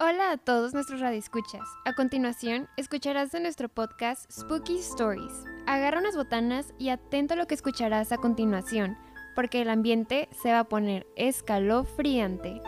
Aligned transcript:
Hola 0.00 0.32
a 0.32 0.36
todos 0.38 0.74
nuestros 0.74 0.98
radioescuchas. 0.98 1.62
A 1.84 1.92
continuación, 1.92 2.68
escucharás 2.76 3.30
de 3.30 3.38
nuestro 3.38 3.68
podcast 3.68 4.28
Spooky 4.28 4.80
Stories. 4.80 5.32
Agarra 5.66 6.00
unas 6.00 6.16
botanas 6.16 6.74
y 6.80 6.88
atento 6.88 7.34
a 7.34 7.36
lo 7.36 7.46
que 7.46 7.54
escucharás 7.54 8.10
a 8.10 8.18
continuación, 8.18 8.98
porque 9.36 9.62
el 9.62 9.70
ambiente 9.70 10.28
se 10.42 10.50
va 10.50 10.58
a 10.58 10.68
poner 10.68 11.06
escalofriante. 11.14 12.60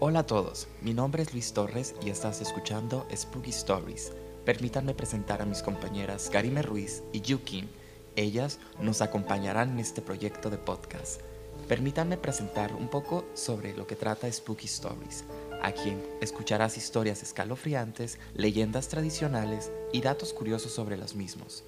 Hola 0.00 0.20
a 0.20 0.26
todos, 0.26 0.66
mi 0.80 0.94
nombre 0.94 1.24
es 1.24 1.34
Luis 1.34 1.52
Torres 1.52 1.94
y 2.02 2.08
estás 2.08 2.40
escuchando 2.40 3.06
Spooky 3.14 3.50
Stories. 3.50 4.14
Permítanme 4.46 4.94
presentar 4.94 5.42
a 5.42 5.46
mis 5.46 5.62
compañeras 5.62 6.30
Karime 6.30 6.62
Ruiz 6.62 7.02
y 7.12 7.20
Yukin. 7.20 7.68
Ellas 8.16 8.60
nos 8.80 9.02
acompañarán 9.02 9.72
en 9.72 9.80
este 9.80 10.00
proyecto 10.00 10.48
de 10.48 10.56
podcast. 10.56 11.20
Permítanme 11.68 12.16
presentar 12.16 12.72
un 12.74 12.88
poco 12.88 13.26
sobre 13.34 13.76
lo 13.76 13.86
que 13.86 13.96
trata 13.96 14.30
Spooky 14.32 14.66
Stories. 14.66 15.24
Aquí 15.62 15.96
escucharás 16.20 16.76
historias 16.76 17.22
escalofriantes, 17.22 18.18
leyendas 18.34 18.88
tradicionales 18.88 19.72
y 19.92 20.00
datos 20.00 20.32
curiosos 20.32 20.72
sobre 20.72 20.96
los 20.96 21.14
mismos. 21.14 21.64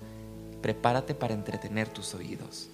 Prepárate 0.63 1.15
para 1.15 1.35
entretener 1.35 1.89
tus 1.89 2.15
oídos. 2.15 2.71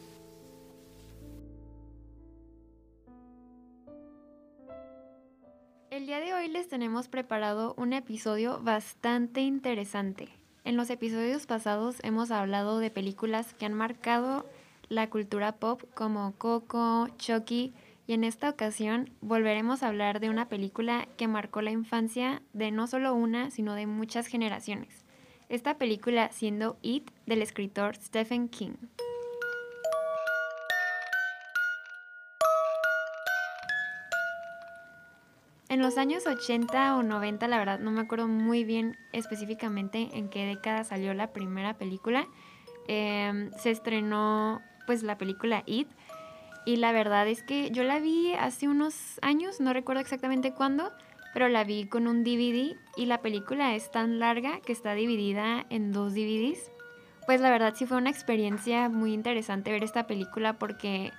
El 5.91 6.07
día 6.07 6.19
de 6.19 6.35
hoy 6.35 6.49
les 6.49 6.69
tenemos 6.69 7.09
preparado 7.09 7.75
un 7.79 7.93
episodio 7.93 8.61
bastante 8.61 9.43
interesante. 9.43 10.29
En 10.65 10.77
los 10.77 10.91
episodios 10.91 11.47
pasados 11.47 11.97
hemos 12.03 12.31
hablado 12.31 12.79
de 12.79 12.91
películas 12.91 13.55
que 13.55 13.67
han 13.67 13.75
marcado 13.75 14.45
la 14.89 15.09
cultura 15.09 15.57
pop 15.57 15.83
como 15.95 16.35
Coco, 16.37 17.09
Chucky, 17.19 17.75
y 18.07 18.13
en 18.13 18.25
esta 18.25 18.51
ocasión 18.51 19.11
volveremos 19.21 19.83
a 19.83 19.89
hablar 19.89 20.21
de 20.21 20.29
una 20.29 20.49
película 20.49 21.09
que 21.17 21.29
marcó 21.29 21.63
la 21.63 21.71
infancia 21.71 22.43
de 22.53 22.71
no 22.71 22.87
solo 22.87 23.15
una, 23.15 23.51
sino 23.51 23.75
de 23.75 23.87
muchas 23.87 24.27
generaciones. 24.27 25.05
Esta 25.49 25.79
película 25.79 26.31
siendo 26.33 26.79
It 26.83 27.11
del 27.27 27.43
escritor 27.43 27.97
Stephen 27.97 28.49
King. 28.49 28.75
En 35.69 35.81
los 35.81 35.99
años 35.99 36.27
80 36.27 36.97
o 36.97 37.03
90, 37.03 37.49
la 37.49 37.59
verdad 37.59 37.79
no 37.81 37.91
me 37.91 38.03
acuerdo 38.03 38.29
muy 38.29 38.65
bien 38.65 38.97
específicamente 39.13 40.11
en 40.13 40.29
qué 40.29 40.45
década 40.47 40.85
salió 40.85 41.15
la 41.15 41.33
primera 41.33 41.75
película, 41.75 42.29
em, 42.87 43.51
se 43.53 43.71
estrenó 43.71 44.61
pues 44.87 45.03
la 45.03 45.17
película 45.17 45.63
It 45.67 45.89
y 46.65 46.77
la 46.77 46.93
verdad 46.93 47.29
es 47.29 47.43
que 47.43 47.71
yo 47.71 47.85
la 47.85 48.01
vi 48.01 48.33
hace 48.33 48.69
unos 48.69 49.19
años, 49.23 49.61
no 49.61 49.73
recuerdo 49.73 50.01
exactamente 50.01 50.53
cuándo, 50.53 50.93
pero 51.33 51.49
la 51.49 51.65
vi 51.65 51.87
con 51.87 52.07
un 52.07 52.25
DVD 52.25 52.77
y 52.97 53.07
la 53.07 53.21
película 53.21 53.75
es 53.75 53.91
tan 53.91 54.19
larga 54.19 54.61
que 54.61 54.73
está 54.73 54.95
dividida 54.95 55.67
en 55.69 55.93
dos 55.93 56.15
DVDs. 56.15 56.71
Pues 57.27 57.41
la 57.41 57.51
verdad 57.51 57.75
sí 57.77 57.87
fue 57.87 57.97
una 57.97 58.11
experiencia 58.11 58.89
muy 58.89 59.13
interesante 59.13 59.73
ver 59.73 59.83
esta 59.83 60.07
película 60.07 60.55
porque 60.55 61.13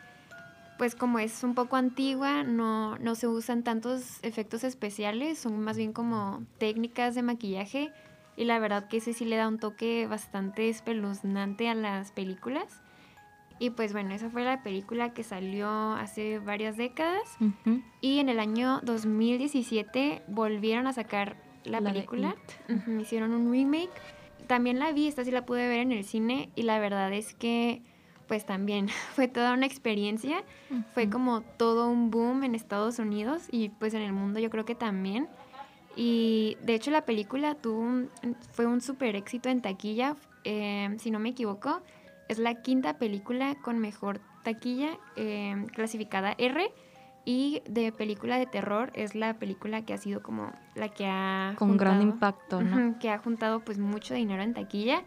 pues 0.77 0.95
como 0.95 1.19
es 1.19 1.43
un 1.43 1.55
poco 1.55 1.77
antigua, 1.77 2.43
no, 2.43 2.97
no 2.97 3.15
se 3.15 3.27
usan 3.27 3.63
tantos 3.63 4.19
efectos 4.23 4.63
especiales, 4.63 5.39
son 5.39 5.59
más 5.61 5.77
bien 5.77 5.93
como 5.93 6.43
técnicas 6.57 7.15
de 7.15 7.21
maquillaje 7.21 7.91
y 8.35 8.43
la 8.45 8.59
verdad 8.59 8.87
que 8.87 8.97
ese 8.97 9.13
sí 9.13 9.25
le 9.25 9.37
da 9.37 9.47
un 9.47 9.59
toque 9.59 10.07
bastante 10.07 10.69
espeluznante 10.69 11.69
a 11.69 11.75
las 11.75 12.11
películas. 12.11 12.81
Y 13.57 13.69
pues 13.69 13.93
bueno, 13.93 14.13
esa 14.13 14.29
fue 14.29 14.43
la 14.43 14.63
película 14.63 15.13
que 15.13 15.23
salió 15.23 15.93
hace 15.93 16.39
varias 16.39 16.75
décadas. 16.75 17.37
Y 18.01 18.19
en 18.19 18.29
el 18.29 18.39
año 18.39 18.81
2017 18.83 20.23
volvieron 20.27 20.87
a 20.87 20.93
sacar 20.93 21.37
la, 21.63 21.81
película. 21.81 22.35
Hicieron 22.99 23.33
un 23.33 23.51
remake. 23.51 23.91
También 24.47 24.77
la 24.77 24.91
vi, 24.91 25.07
esta 25.07 25.23
sí 25.23 25.31
la 25.31 25.45
pude 25.45 25.67
ver 25.67 25.79
en 25.79 25.93
el 25.93 26.03
cine. 26.03 26.49
Y 26.55 26.63
la 26.63 26.79
verdad 26.79 27.13
es 27.13 27.33
que 27.33 27.81
pues 28.27 28.45
también 28.45 28.89
fue 29.15 29.29
toda 29.29 29.53
una 29.53 29.65
experiencia. 29.65 30.43
Fue 30.93 31.09
como 31.09 31.41
todo 31.41 31.87
un 31.87 32.11
boom 32.11 32.43
en 32.43 32.55
Estados 32.55 32.99
Unidos 32.99 33.43
y 33.51 33.69
pues 33.69 33.93
en 33.93 34.01
el 34.01 34.11
mundo 34.11 34.39
yo 34.39 34.49
creo 34.49 34.65
que 34.65 34.75
también. 34.75 35.29
Y 35.95 36.57
de 36.61 36.75
hecho 36.75 36.91
la 36.91 37.05
película 37.05 37.55
tuvo 37.55 38.09
fue 38.51 38.65
un 38.65 38.81
super 38.81 39.15
éxito 39.15 39.47
en 39.47 39.61
taquilla, 39.61 40.17
eh, 40.43 40.93
si 40.99 41.09
no 41.09 41.19
me 41.19 41.29
equivoco 41.29 41.81
es 42.27 42.39
la 42.39 42.55
quinta 42.55 42.97
película 42.97 43.55
con 43.61 43.79
mejor 43.79 44.19
taquilla 44.43 44.97
em, 45.15 45.67
clasificada 45.67 46.35
R. 46.37 46.71
Y 47.27 47.63
de 47.67 47.91
película 47.91 48.37
de 48.37 48.45
terror 48.45 48.91
es 48.93 49.15
la 49.15 49.33
película 49.33 49.81
que 49.81 49.93
ha 49.93 49.97
sido 49.97 50.21
como 50.21 50.51
la 50.75 50.89
que 50.89 51.07
ha... 51.07 51.55
Con 51.57 51.75
gran 51.75 51.99
impacto, 52.03 52.61
¿no? 52.61 52.99
que 52.99 53.09
ha 53.09 53.17
juntado 53.17 53.61
pues 53.61 53.79
mucho 53.79 54.13
dinero 54.13 54.43
en 54.43 54.53
taquilla. 54.53 55.03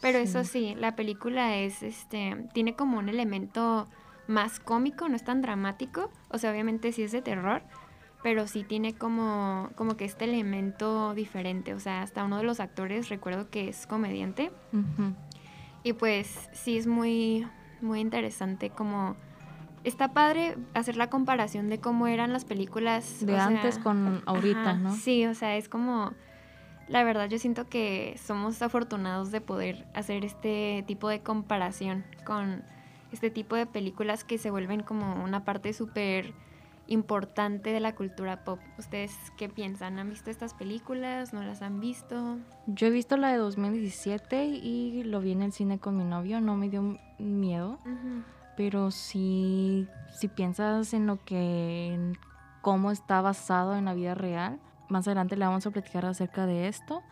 Pero 0.00 0.18
eso 0.18 0.44
sí, 0.44 0.76
la 0.76 0.94
película 0.94 1.56
es, 1.56 1.82
este, 1.82 2.36
tiene 2.52 2.76
como 2.76 2.98
un 2.98 3.08
elemento 3.08 3.88
más 4.28 4.60
cómico, 4.60 5.08
no 5.08 5.16
es 5.16 5.24
tan 5.24 5.42
dramático. 5.42 6.10
O 6.28 6.38
sea, 6.38 6.52
obviamente 6.52 6.92
sí 6.92 7.02
es 7.02 7.12
de 7.12 7.22
terror, 7.22 7.62
pero 8.22 8.46
sí 8.46 8.62
tiene 8.62 8.94
como, 8.94 9.70
como 9.74 9.96
que 9.96 10.04
este 10.04 10.24
elemento 10.24 11.14
diferente. 11.14 11.74
O 11.74 11.80
sea, 11.80 12.02
hasta 12.02 12.24
uno 12.24 12.38
de 12.38 12.44
los 12.44 12.60
actores 12.60 13.08
recuerdo 13.08 13.50
que 13.50 13.68
es 13.68 13.86
comediante. 13.86 14.50
Y 15.86 15.92
pues 15.92 16.48
sí 16.50 16.76
es 16.76 16.88
muy, 16.88 17.46
muy 17.80 18.00
interesante 18.00 18.70
como... 18.70 19.14
Está 19.84 20.12
padre 20.12 20.56
hacer 20.74 20.96
la 20.96 21.08
comparación 21.08 21.68
de 21.68 21.78
cómo 21.78 22.08
eran 22.08 22.32
las 22.32 22.44
películas 22.44 23.24
de 23.24 23.38
antes 23.38 23.78
con 23.78 24.20
ahorita, 24.26 24.72
¿no? 24.72 24.92
Sí, 24.92 25.26
o 25.26 25.34
sea, 25.34 25.56
es 25.56 25.68
como 25.68 26.12
la 26.88 27.04
verdad 27.04 27.28
yo 27.28 27.38
siento 27.38 27.68
que 27.68 28.18
somos 28.20 28.60
afortunados 28.62 29.30
de 29.30 29.40
poder 29.40 29.86
hacer 29.94 30.24
este 30.24 30.82
tipo 30.88 31.08
de 31.08 31.20
comparación 31.20 32.04
con 32.24 32.64
este 33.12 33.30
tipo 33.30 33.54
de 33.54 33.66
películas 33.66 34.24
que 34.24 34.38
se 34.38 34.50
vuelven 34.50 34.82
como 34.82 35.22
una 35.22 35.44
parte 35.44 35.72
súper 35.72 36.34
importante 36.88 37.72
de 37.72 37.80
la 37.80 37.94
cultura 37.94 38.44
pop. 38.44 38.60
¿Ustedes 38.78 39.12
qué 39.36 39.48
piensan? 39.48 39.98
¿Han 39.98 40.10
visto 40.10 40.30
estas 40.30 40.54
películas? 40.54 41.32
¿No 41.32 41.42
las 41.42 41.62
han 41.62 41.80
visto? 41.80 42.38
Yo 42.66 42.86
he 42.86 42.90
visto 42.90 43.16
la 43.16 43.32
de 43.32 43.38
2017 43.38 44.44
y 44.44 45.04
lo 45.04 45.20
vi 45.20 45.32
en 45.32 45.42
el 45.42 45.52
cine 45.52 45.78
con 45.78 45.96
mi 45.96 46.04
novio, 46.04 46.40
no 46.40 46.56
me 46.56 46.68
dio 46.68 46.98
miedo, 47.18 47.78
pero 48.56 48.90
si, 48.90 49.88
si 50.12 50.28
piensas 50.28 50.94
en 50.94 51.06
lo 51.06 51.22
que, 51.24 51.94
en 51.94 52.18
cómo 52.62 52.90
está 52.90 53.20
basado 53.20 53.76
en 53.76 53.84
la 53.84 53.94
vida 53.94 54.14
real, 54.14 54.58
más 54.88 55.06
adelante 55.06 55.36
le 55.36 55.44
vamos 55.44 55.66
a 55.66 55.70
platicar 55.70 56.06
acerca 56.06 56.46
de 56.46 56.68
esto, 56.68 57.02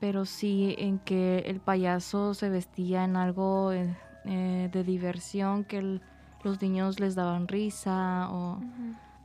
pero 0.00 0.24
sí 0.24 0.74
en 0.78 0.98
que 0.98 1.40
el 1.46 1.60
payaso 1.60 2.34
se 2.34 2.48
vestía 2.48 3.04
en 3.04 3.16
algo 3.16 3.72
eh, 3.72 3.96
eh, 4.24 4.68
de 4.72 4.84
diversión, 4.84 5.64
que 5.64 6.00
los 6.42 6.62
niños 6.62 7.00
les 7.00 7.14
daban 7.14 7.48
risa 7.48 8.28
o 8.30 8.60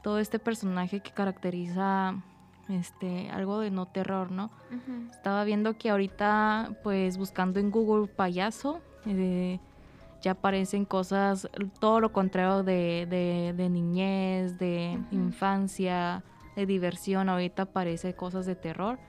todo 0.04 0.20
este 0.20 0.38
personaje 0.38 1.00
que 1.00 1.12
caracteriza 1.12 2.16
este 2.70 3.30
algo 3.32 3.60
de 3.60 3.72
no 3.72 3.88
terror, 3.88 4.32
¿no? 4.32 4.52
Estaba 5.12 5.44
viendo 5.44 5.78
que 5.78 5.90
ahorita, 5.90 6.78
pues 6.84 7.18
buscando 7.18 7.60
en 7.60 7.72
Google 7.72 8.08
payaso, 8.08 8.82
eh, 9.06 9.60
ya 10.22 10.32
aparecen 10.32 10.86
cosas, 10.86 11.48
todo 11.80 12.00
lo 12.00 12.14
contrario 12.14 12.64
de, 12.64 13.06
de, 13.56 13.70
niñez, 13.70 14.58
de 14.58 15.00
infancia, 15.12 16.24
de 16.56 16.66
diversión, 16.66 17.30
ahorita 17.30 17.64
aparece 17.64 18.14
cosas 18.14 18.46
de 18.46 18.56
terror. 18.56 19.00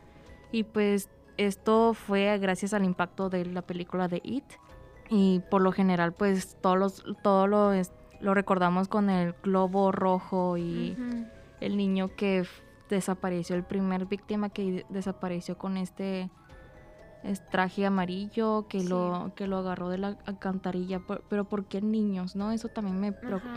Y 0.50 0.64
pues 0.64 1.08
esto 1.36 1.94
fue 1.94 2.36
gracias 2.38 2.74
al 2.74 2.84
impacto 2.84 3.28
de 3.30 3.44
la 3.46 3.62
película 3.62 4.08
de 4.08 4.20
It. 4.24 4.44
Y 5.10 5.40
por 5.50 5.60
lo 5.60 5.70
general, 5.70 6.12
pues 6.12 6.56
todos 6.60 6.78
los, 6.78 7.04
todo 7.22 7.46
lo, 7.46 7.72
lo 8.20 8.34
recordamos 8.34 8.88
con 8.88 9.10
el 9.10 9.34
globo 9.42 9.92
rojo 9.92 10.56
y 10.56 10.96
el 11.60 11.76
niño 11.76 12.10
que 12.16 12.44
desapareció, 12.88 13.56
el 13.56 13.64
primer 13.64 14.06
víctima 14.06 14.48
que 14.50 14.84
desapareció 14.88 15.56
con 15.58 15.76
este 15.76 16.30
traje 17.50 17.86
amarillo 17.86 18.66
que 18.68 18.84
lo 18.84 19.32
que 19.34 19.46
lo 19.46 19.58
agarró 19.58 19.88
de 19.88 19.98
la 19.98 20.18
alcantarilla, 20.26 21.00
pero 21.28 21.44
¿por 21.44 21.66
qué 21.66 21.80
niños? 21.80 22.36
¿No? 22.36 22.52
Eso 22.52 22.68
también 22.68 23.00
me, 23.00 23.14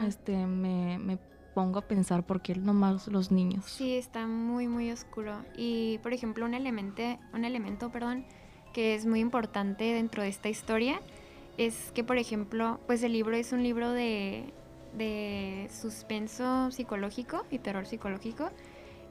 este, 0.08 0.46
me, 0.48 0.98
me 1.00 1.18
pongo 1.54 1.80
a 1.80 1.82
pensar 1.82 2.26
por 2.26 2.42
qué 2.42 2.56
nomás 2.56 3.08
los 3.08 3.32
niños. 3.32 3.66
Sí, 3.66 3.98
está 3.98 4.26
muy 4.28 4.68
muy 4.68 4.92
oscuro 4.92 5.44
y 5.58 5.98
por 6.04 6.14
ejemplo 6.14 6.46
un 6.46 6.54
elemento 6.54 7.04
un 7.34 7.46
elemento, 7.46 7.92
perdón, 7.92 8.26
que 8.74 8.96
es 8.96 9.06
muy 9.06 9.20
importante 9.20 9.84
dentro 9.86 10.24
de 10.24 10.30
esta 10.30 10.50
historia 10.50 11.02
es 11.58 11.92
que, 11.94 12.04
por 12.04 12.18
ejemplo, 12.18 12.80
pues 12.88 13.04
el 13.04 13.14
libro 13.14 13.36
es 13.36 13.52
un 13.52 13.64
libro 13.64 13.92
de, 13.92 14.54
de 14.98 15.70
suspenso 15.72 16.72
psicológico 16.72 17.46
y 17.52 17.60
terror 17.60 17.86
psicológico. 17.86 18.50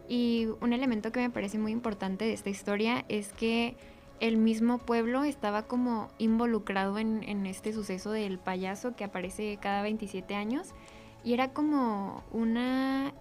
Y 0.08 0.48
un 0.60 0.72
elemento 0.72 1.10
que 1.10 1.20
me 1.20 1.31
parece 1.31 1.58
muy 1.58 1.72
importante 1.72 2.25
de 2.25 2.32
esta 2.32 2.50
historia 2.50 3.04
es 3.08 3.32
que 3.32 3.76
el 4.20 4.37
mismo 4.37 4.78
pueblo 4.78 5.25
estaba 5.25 5.62
como 5.62 6.08
involucrado 6.19 6.98
en, 6.98 7.22
en, 7.25 7.44
este 7.44 7.72
suceso 7.72 8.12
del 8.12 8.38
payaso 8.38 8.94
que 8.96 9.04
aparece 9.04 9.58
cada 9.60 9.82
27 9.82 10.34
años. 10.34 10.69
Y 11.25 11.34
era 11.34 11.48
como 11.52 12.22
una 12.31 13.12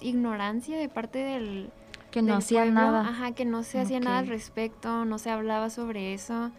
ignorancia 0.00 0.78
de 0.78 0.88
parte 0.88 1.18
del, 1.18 1.70
Que 2.10 2.22
no 2.22 2.36
hacía 2.36 2.64
nada. 2.64 3.08
Ajá, 3.08 3.32
que 3.32 3.44
no 3.44 3.62
se 3.62 3.80
hacía 3.80 4.00
nada 4.00 4.18
al 4.18 4.28
respecto, 4.28 5.04
no 5.04 5.18
se 5.18 5.30
hablaba 5.30 5.70
sobre 5.70 6.14
eso. 6.14 6.50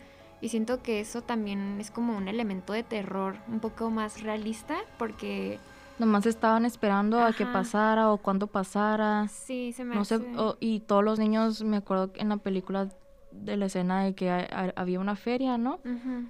Y 0.44 0.50
siento 0.50 0.84
que 0.84 1.00
eso 1.00 1.22
también 1.22 1.78
es 1.80 1.90
como 1.90 2.18
un 2.18 2.28
elemento 2.28 2.74
de 2.74 2.84
terror 2.84 3.38
un 3.48 3.62
poco 3.62 3.90
más 3.90 4.22
realista 4.24 4.75
porque... 5.00 5.57
Nomás 6.00 6.25
estaban 6.25 6.66
esperando 6.66 7.22
a 7.22 7.31
que 7.31 7.45
pasara 7.45 8.12
o 8.12 8.18
cuando 8.18 8.48
pasara. 8.48 9.30
Sí, 9.30 9.72
se 9.72 9.86
me 9.86 9.95
no 9.95 10.01
hace... 10.01 10.19
y 10.60 10.81
todos 10.81 11.01
los 11.01 11.18
niños, 11.18 11.63
me 11.63 11.78
acuerdo 11.78 12.12
en 12.16 12.28
la 12.28 12.36
película 12.36 12.90
de 13.31 13.56
la 13.56 13.68
escena 13.68 14.04
de 14.04 14.16
que 14.16 14.30
había 14.75 15.00
una 15.00 15.16
feria, 15.16 15.57
¿no? 15.57 15.80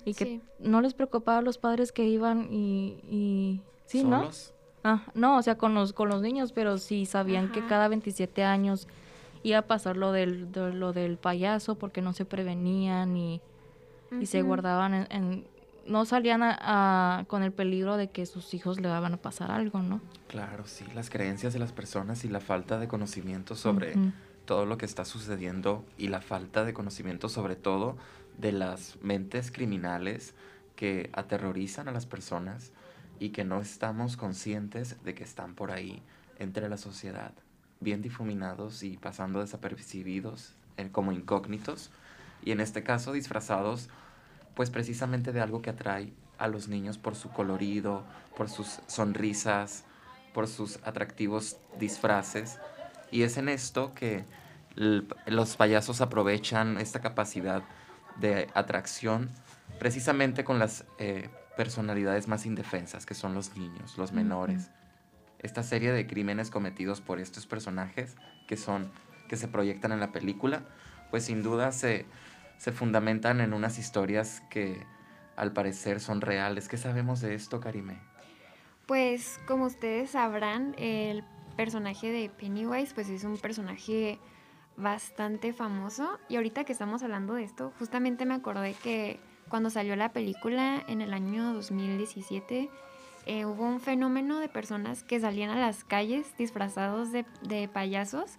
y 0.05 0.13
que 0.13 0.41
no 0.59 0.81
les 0.81 0.93
preocupaba 0.93 1.39
a 1.39 1.41
los 1.41 1.57
padres 1.57 1.91
que 1.91 2.05
iban 2.05 2.49
y... 2.51 2.99
y 3.09 3.61
sí, 3.87 4.01
¿Solos? 4.01 4.53
¿no? 4.83 4.91
Ah, 4.91 5.01
no, 5.15 5.37
o 5.39 5.41
sea, 5.41 5.57
con 5.57 5.73
los, 5.73 5.91
con 5.91 6.09
los 6.09 6.21
niños, 6.21 6.51
pero 6.51 6.77
sí 6.77 7.07
sabían 7.07 7.51
que 7.51 7.65
cada 7.65 7.87
27 7.87 8.43
años 8.43 8.87
iba 9.41 9.57
a 9.57 9.63
pasar 9.63 9.97
lo 9.97 10.11
del, 10.11 10.51
lo 10.53 10.93
del 10.93 11.17
payaso 11.17 11.73
porque 11.73 12.03
no 12.03 12.13
se 12.13 12.25
prevenían 12.25 13.17
y, 13.17 13.41
y 14.21 14.25
se 14.25 14.41
guardaban 14.41 15.07
en, 15.09 15.47
no 15.85 16.05
salían 16.05 16.41
a, 16.43 17.25
con 17.27 17.43
el 17.43 17.51
peligro 17.51 17.97
de 17.97 18.09
que 18.09 18.25
sus 18.25 18.53
hijos 18.53 18.79
le 18.79 18.87
iban 18.87 19.13
a 19.13 19.17
pasar 19.17 19.51
algo, 19.51 19.81
¿no? 19.81 20.01
Claro, 20.27 20.65
sí, 20.65 20.85
las 20.95 21.09
creencias 21.09 21.53
de 21.53 21.59
las 21.59 21.71
personas 21.71 22.23
y 22.23 22.29
la 22.29 22.39
falta 22.39 22.79
de 22.79 22.87
conocimiento 22.87 23.55
sobre 23.55 23.95
todo 24.45 24.65
lo 24.65 24.77
que 24.77 24.85
está 24.85 25.05
sucediendo 25.05 25.85
y 25.97 26.07
la 26.07 26.21
falta 26.21 26.63
de 26.65 26.73
conocimiento 26.73 27.29
sobre 27.29 27.55
todo 27.55 27.97
de 28.37 28.51
las 28.51 28.97
mentes 29.01 29.51
criminales 29.51 30.33
que 30.75 31.09
aterrorizan 31.13 31.87
a 31.87 31.91
las 31.91 32.05
personas 32.05 32.71
y 33.19 33.29
que 33.29 33.43
no 33.43 33.61
estamos 33.61 34.17
conscientes 34.17 35.03
de 35.03 35.13
que 35.13 35.23
están 35.23 35.53
por 35.53 35.71
ahí 35.71 36.01
entre 36.39 36.67
la 36.67 36.77
sociedad, 36.77 37.31
bien 37.79 38.01
difuminados 38.01 38.83
y 38.83 38.97
pasando 38.97 39.39
desapercibidos 39.39 40.55
como 40.91 41.11
incógnitos 41.11 41.91
y 42.43 42.51
en 42.51 42.59
este 42.59 42.83
caso 42.83 43.13
disfrazados 43.13 43.89
pues 44.55 44.69
precisamente 44.69 45.31
de 45.31 45.41
algo 45.41 45.61
que 45.61 45.69
atrae 45.69 46.13
a 46.37 46.47
los 46.47 46.67
niños 46.67 46.97
por 46.97 47.15
su 47.15 47.29
colorido, 47.29 48.03
por 48.35 48.49
sus 48.49 48.79
sonrisas, 48.87 49.85
por 50.33 50.47
sus 50.47 50.79
atractivos 50.83 51.57
disfraces 51.79 52.59
y 53.11 53.21
es 53.21 53.37
en 53.37 53.47
esto 53.47 53.93
que 53.93 54.25
los 54.75 55.55
payasos 55.55 56.01
aprovechan 56.01 56.79
esta 56.79 56.99
capacidad 56.99 57.63
de 58.19 58.49
atracción 58.55 59.29
precisamente 59.77 60.43
con 60.43 60.57
las 60.57 60.85
eh, 60.97 61.29
personalidades 61.55 62.27
más 62.27 62.47
indefensas, 62.47 63.05
que 63.05 63.13
son 63.13 63.35
los 63.35 63.55
niños, 63.55 63.97
los 63.97 64.11
menores. 64.11 64.71
Esta 65.37 65.61
serie 65.61 65.91
de 65.91 66.07
crímenes 66.07 66.49
cometidos 66.49 67.01
por 67.01 67.19
estos 67.19 67.45
personajes 67.45 68.15
que 68.47 68.57
son 68.57 68.91
que 69.29 69.37
se 69.37 69.47
proyectan 69.47 69.91
en 69.91 69.99
la 69.99 70.11
película, 70.11 70.63
pues 71.09 71.25
sin 71.25 71.43
duda 71.43 71.71
se, 71.71 72.05
se 72.63 72.71
fundamentan 72.71 73.41
en 73.41 73.53
unas 73.53 73.77
historias 73.77 74.41
que 74.49 74.85
al 75.35 75.51
parecer 75.51 75.99
son 75.99 76.21
reales. 76.21 76.69
¿Qué 76.69 76.77
sabemos 76.77 77.19
de 77.19 77.35
esto, 77.35 77.59
Karime? 77.59 77.99
Pues 78.85 79.37
como 79.45 79.65
ustedes 79.65 80.11
sabrán, 80.11 80.73
el 80.77 81.25
personaje 81.57 82.09
de 82.09 82.29
Pennywise 82.29 82.93
pues 82.93 83.09
es 83.09 83.25
un 83.25 83.37
personaje 83.37 84.17
bastante 84.77 85.51
famoso 85.51 86.17
y 86.29 86.37
ahorita 86.37 86.63
que 86.63 86.71
estamos 86.71 87.03
hablando 87.03 87.33
de 87.33 87.43
esto, 87.43 87.73
justamente 87.79 88.25
me 88.25 88.35
acordé 88.35 88.75
que 88.81 89.19
cuando 89.49 89.69
salió 89.69 89.97
la 89.97 90.13
película 90.13 90.81
en 90.87 91.01
el 91.01 91.13
año 91.13 91.53
2017 91.53 92.69
eh, 93.25 93.45
hubo 93.45 93.63
un 93.65 93.81
fenómeno 93.81 94.39
de 94.39 94.47
personas 94.47 95.03
que 95.03 95.19
salían 95.19 95.49
a 95.49 95.59
las 95.59 95.83
calles 95.83 96.33
disfrazados 96.37 97.11
de, 97.11 97.25
de 97.41 97.67
payasos 97.67 98.37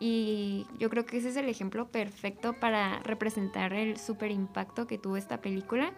y 0.00 0.66
yo 0.78 0.90
creo 0.90 1.06
que 1.06 1.18
ese 1.18 1.28
es 1.28 1.36
el 1.36 1.48
ejemplo 1.48 1.86
perfecto 1.86 2.54
para 2.54 2.98
representar 3.00 3.72
el 3.74 3.98
super 3.98 4.30
impacto 4.30 4.86
que 4.86 4.98
tuvo 4.98 5.16
esta 5.16 5.40
película 5.40 5.92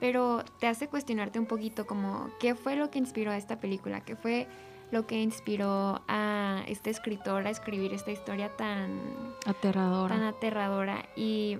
pero 0.00 0.42
te 0.58 0.66
hace 0.66 0.88
cuestionarte 0.88 1.38
un 1.38 1.46
poquito 1.46 1.86
como 1.86 2.30
qué 2.40 2.54
fue 2.54 2.74
lo 2.74 2.90
que 2.90 2.98
inspiró 2.98 3.30
a 3.30 3.36
esta 3.36 3.60
película, 3.60 4.00
qué 4.00 4.16
fue 4.16 4.48
lo 4.90 5.06
que 5.06 5.22
inspiró 5.22 6.02
a 6.08 6.62
este 6.66 6.90
escritor 6.90 7.46
a 7.46 7.50
escribir 7.50 7.92
esta 7.92 8.10
historia 8.10 8.48
tan 8.56 8.98
aterradora. 9.46 10.16
Tan 10.16 10.24
aterradora 10.24 11.04
y 11.14 11.58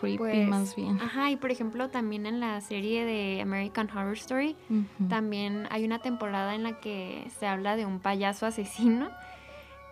creepy 0.00 0.18
pues, 0.18 0.48
más 0.48 0.76
bien. 0.76 1.00
Ajá, 1.00 1.30
y 1.30 1.36
por 1.36 1.50
ejemplo 1.52 1.88
también 1.88 2.26
en 2.26 2.40
la 2.40 2.60
serie 2.60 3.04
de 3.04 3.40
American 3.40 3.88
Horror 3.88 4.14
Story 4.14 4.56
también 5.08 5.68
hay 5.70 5.84
una 5.84 6.00
temporada 6.00 6.54
en 6.54 6.64
la 6.64 6.80
que 6.80 7.26
se 7.38 7.46
habla 7.46 7.76
de 7.76 7.86
un 7.86 8.00
payaso 8.00 8.46
asesino 8.46 9.10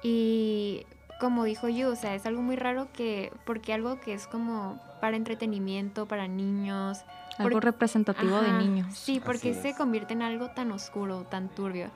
y 0.02 0.86
como 1.20 1.44
dijo 1.44 1.68
yo, 1.68 1.90
o 1.90 1.96
sea, 1.96 2.14
es 2.14 2.26
algo 2.26 2.42
muy 2.42 2.56
raro 2.56 2.88
que 2.92 3.32
porque 3.44 3.72
algo 3.72 4.00
que 4.00 4.12
es 4.12 4.26
como 4.26 4.80
para 5.00 5.16
entretenimiento, 5.16 6.06
para 6.06 6.26
niños, 6.26 7.04
algo 7.38 7.60
representativo 7.60 8.40
de 8.40 8.52
niños. 8.52 8.96
Sí, 8.96 9.20
porque 9.24 9.54
se 9.54 9.74
convierte 9.74 10.14
en 10.14 10.22
algo 10.22 10.50
tan 10.50 10.72
oscuro, 10.72 11.24
tan 11.24 11.48
turbio. 11.48 11.90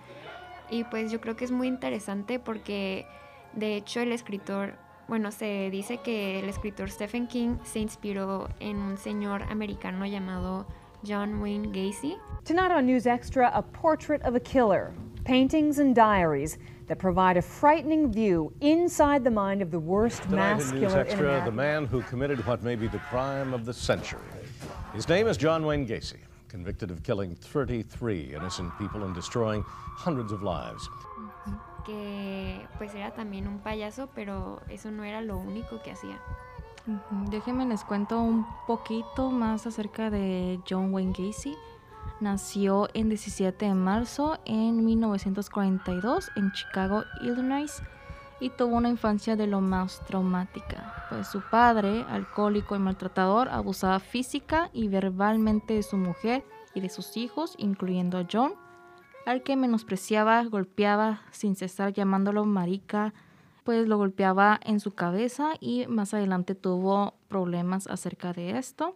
Y 0.70 0.85
pues 0.85 1.11
yo 1.11 1.20
creo 1.20 1.37
que 1.37 1.44
es 1.44 1.50
muy 1.50 1.67
interesante 1.69 2.38
porque 2.38 3.06
de 3.53 3.76
hecho 3.76 4.00
el 4.00 4.12
escritor, 4.12 4.75
bueno, 5.08 5.31
se 5.32 5.70
dice 5.70 5.99
que 5.99 6.38
el 6.38 6.49
escritor 6.49 6.91
Stephen 6.91 7.26
King 7.26 7.56
se 7.64 7.81
inspiró 7.81 8.49
en 8.61 8.76
un 8.76 8.97
señor 8.97 9.43
americano 9.44 10.06
llamado 10.06 10.67
John 11.06 11.41
Wayne 11.41 11.69
Gacy. 11.69 12.17
Tonight 12.44 12.70
on 12.70 12.87
News 12.87 13.06
Extra, 13.06 13.49
a 13.49 13.62
portrait 13.62 14.25
of 14.25 14.35
a 14.35 14.41
killer, 14.41 14.93
paintings 15.25 15.79
and 15.79 15.94
diaries 15.94 16.58
that 16.86 16.98
provide 16.98 17.36
a 17.36 17.42
frightening 17.42 18.12
view 18.12 18.52
inside 18.60 19.24
the 19.24 19.30
mind 19.30 19.62
of 19.62 19.70
the 19.70 19.80
worst 19.80 20.22
Tonight 20.22 20.36
mass 20.36 20.70
in 20.70 20.80
News 20.80 20.92
killer 20.92 21.00
Extra, 21.02 21.38
in 21.38 21.44
the 21.44 21.52
man 21.52 21.86
who 21.86 22.02
committed 22.02 22.44
what 22.46 22.62
may 22.62 22.76
be 22.76 22.86
the 22.86 23.00
crime 23.10 23.52
of 23.52 23.64
the 23.64 23.72
century. 23.72 24.20
His 24.94 25.08
name 25.08 25.26
is 25.26 25.36
John 25.36 25.66
Wayne 25.66 25.86
Gacy. 25.86 26.18
convicted 26.56 26.90
of 26.90 27.02
killing 27.02 27.34
33 27.36 28.34
innocent 28.34 28.72
people 28.78 29.04
and 29.04 29.14
destroying 29.14 29.62
hundreds 29.66 30.32
of 30.32 30.42
lives. 30.42 30.88
Que 31.84 32.66
pues 32.78 32.94
era 32.94 33.12
también 33.12 33.46
un 33.46 33.58
payaso, 33.58 34.08
pero 34.14 34.60
eso 34.70 34.90
no 34.90 35.04
era 35.04 35.20
lo 35.20 35.36
único 35.36 35.82
que 35.82 35.92
hacía. 35.92 36.18
Déjenme 37.30 37.66
les 37.66 37.84
cuento 37.84 38.20
un 38.20 38.46
poquito 38.66 39.30
más 39.30 39.66
acerca 39.66 40.10
de 40.10 40.60
John 40.68 40.92
Wayne 40.92 41.12
Gacy. 41.12 41.54
Nació 42.20 42.88
en 42.94 43.10
17 43.10 43.66
de 43.66 43.74
marzo 43.74 44.38
en 44.46 44.84
1942 44.84 46.30
en 46.36 46.50
Chicago, 46.52 47.04
Illinois 47.20 47.82
y 48.40 48.50
tuvo 48.50 48.76
una 48.76 48.88
infancia 48.88 49.36
de 49.36 49.46
lo 49.46 49.60
más 49.60 50.02
traumática, 50.06 51.06
pues 51.10 51.29
su 51.29 51.43
padre, 51.43 52.05
alcohólico 52.08 52.74
y 52.74 52.79
maltratador, 52.79 53.48
abusaba 53.48 54.00
física 54.00 54.70
y 54.72 54.88
verbalmente 54.88 55.74
de 55.74 55.82
su 55.82 55.96
mujer 55.96 56.44
y 56.74 56.81
de 56.81 56.88
sus 56.88 57.17
hijos, 57.17 57.55
incluyendo 57.58 58.19
a 58.19 58.26
John, 58.31 58.55
al 59.26 59.43
que 59.43 59.56
menospreciaba, 59.56 60.43
golpeaba 60.44 61.22
sin 61.32 61.56
cesar 61.56 61.93
llamándolo 61.93 62.44
marica, 62.44 63.12
pues 63.64 63.88
lo 63.88 63.98
golpeaba 63.98 64.60
en 64.62 64.81
su 64.81 64.94
cabeza 64.94 65.55
y 65.60 65.86
más 65.88 66.14
adelante 66.14 66.55
tuvo 66.55 67.14
problemas 67.29 67.88
acerca 67.88 68.32
de 68.32 68.56
esto. 68.56 68.94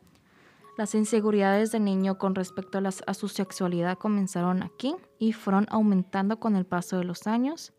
Las 0.77 0.95
inseguridades 0.95 1.73
de 1.73 1.81
niño 1.81 2.19
con 2.19 2.35
respecto 2.35 2.79
a, 2.79 2.83
a 3.07 3.15
su 3.15 3.29
sexualidad 3.29 3.99
comenzaron 3.99 4.63
aquí 4.63 4.97
y 5.19 5.33
fueron 5.33 5.67
aumentando 5.71 6.39
con 6.41 6.57
el 6.57 6.65
paso 6.65 6.97
de 6.97 7.05
los 7.05 7.27
años. 7.27 7.73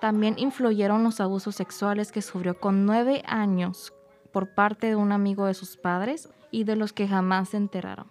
También 0.00 0.38
influyeron 0.38 1.02
los 1.02 1.20
abusos 1.20 1.56
sexuales 1.56 2.12
que 2.12 2.22
sufrió 2.22 2.60
con 2.60 2.86
nueve 2.86 3.22
años 3.26 3.92
por 4.32 4.54
parte 4.54 4.88
de 4.88 4.96
un 4.96 5.10
amigo 5.10 5.46
de 5.46 5.54
sus 5.54 5.76
padres 5.76 6.28
y 6.50 6.64
de 6.64 6.76
los 6.76 6.92
que 6.92 7.08
jamás 7.08 7.50
se 7.50 7.56
enteraron. 7.56 8.06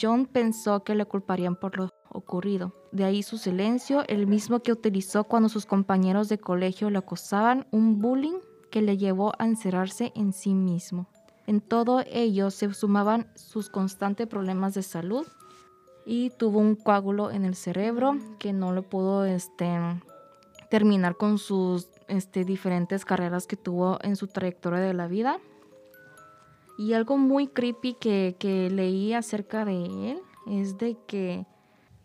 John 0.00 0.26
pensó 0.26 0.84
que 0.84 0.94
le 0.94 1.06
culparían 1.06 1.56
por 1.56 1.76
lo 1.76 1.90
ocurrido. 2.10 2.74
De 2.92 3.04
ahí 3.04 3.22
su 3.22 3.38
silencio, 3.38 4.04
el 4.06 4.26
mismo 4.26 4.60
que 4.60 4.72
utilizó 4.72 5.24
cuando 5.24 5.48
sus 5.48 5.66
compañeros 5.66 6.28
de 6.28 6.38
colegio 6.38 6.90
le 6.90 6.98
acosaban, 6.98 7.66
un 7.72 7.98
bullying 7.98 8.38
que 8.70 8.82
le 8.82 8.96
llevó 8.96 9.32
a 9.38 9.46
encerrarse 9.46 10.12
en 10.14 10.32
sí 10.32 10.54
mismo. 10.54 11.08
En 11.46 11.60
todo 11.60 12.02
ello 12.06 12.50
se 12.50 12.72
sumaban 12.72 13.26
sus 13.34 13.68
constantes 13.68 14.26
problemas 14.26 14.74
de 14.74 14.82
salud 14.82 15.26
y 16.04 16.30
tuvo 16.30 16.58
un 16.58 16.74
coágulo 16.74 17.30
en 17.30 17.44
el 17.44 17.54
cerebro 17.54 18.16
que 18.38 18.52
no 18.52 18.72
le 18.72 18.82
pudo 18.82 19.24
este, 19.24 19.78
terminar 20.70 21.16
con 21.16 21.38
sus 21.38 21.88
este, 22.08 22.44
diferentes 22.44 23.04
carreras 23.04 23.46
que 23.46 23.56
tuvo 23.56 23.98
en 24.02 24.16
su 24.16 24.28
trayectoria 24.28 24.80
de 24.80 24.94
la 24.94 25.06
vida. 25.06 25.38
Y 26.78 26.94
algo 26.94 27.18
muy 27.18 27.48
creepy 27.48 27.94
que, 27.94 28.36
que 28.38 28.70
leí 28.70 29.12
acerca 29.12 29.64
de 29.64 30.10
él 30.12 30.22
es 30.46 30.78
de 30.78 30.96
que 31.06 31.46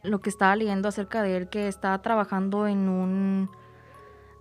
lo 0.03 0.19
que 0.19 0.29
estaba 0.29 0.55
leyendo 0.55 0.87
acerca 0.87 1.21
de 1.21 1.37
él, 1.37 1.49
que 1.49 1.67
estaba 1.67 2.01
trabajando 2.01 2.67
en 2.67 2.89
un 2.89 3.49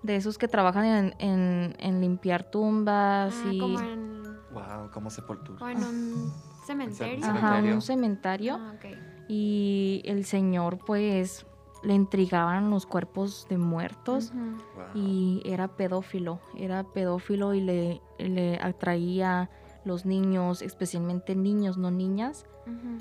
de 0.02 0.16
esos 0.16 0.38
que 0.38 0.48
trabajan 0.48 1.14
en, 1.18 1.76
en, 1.78 2.00
limpiar 2.00 2.44
tumbas 2.44 3.34
ah, 3.44 3.52
y 3.52 3.58
como 3.58 3.80
en... 3.80 4.15
wow 4.56 4.90
como 4.90 5.10
sepultura 5.10 5.64
o 5.64 5.68
en 5.68 5.78
un 5.78 6.32
cementerio 6.66 7.24
ajá 7.24 7.58
un 7.58 7.82
cementerio 7.82 8.58
ah, 8.60 8.72
okay. 8.76 8.98
y 9.28 10.02
el 10.04 10.24
señor 10.24 10.78
pues 10.84 11.46
le 11.82 11.94
intrigaban 11.94 12.70
los 12.70 12.84
cuerpos 12.84 13.46
de 13.48 13.58
muertos. 13.58 14.32
Wow. 14.32 14.84
y 14.94 15.42
era 15.44 15.68
pedófilo, 15.68 16.40
era 16.56 16.82
pedófilo 16.82 17.54
y 17.54 17.60
le, 17.60 18.00
le 18.18 18.58
atraía 18.60 19.50
los 19.84 20.04
niños, 20.04 20.62
especialmente 20.62 21.36
niños, 21.36 21.78
no 21.78 21.90
niñas. 21.90 22.44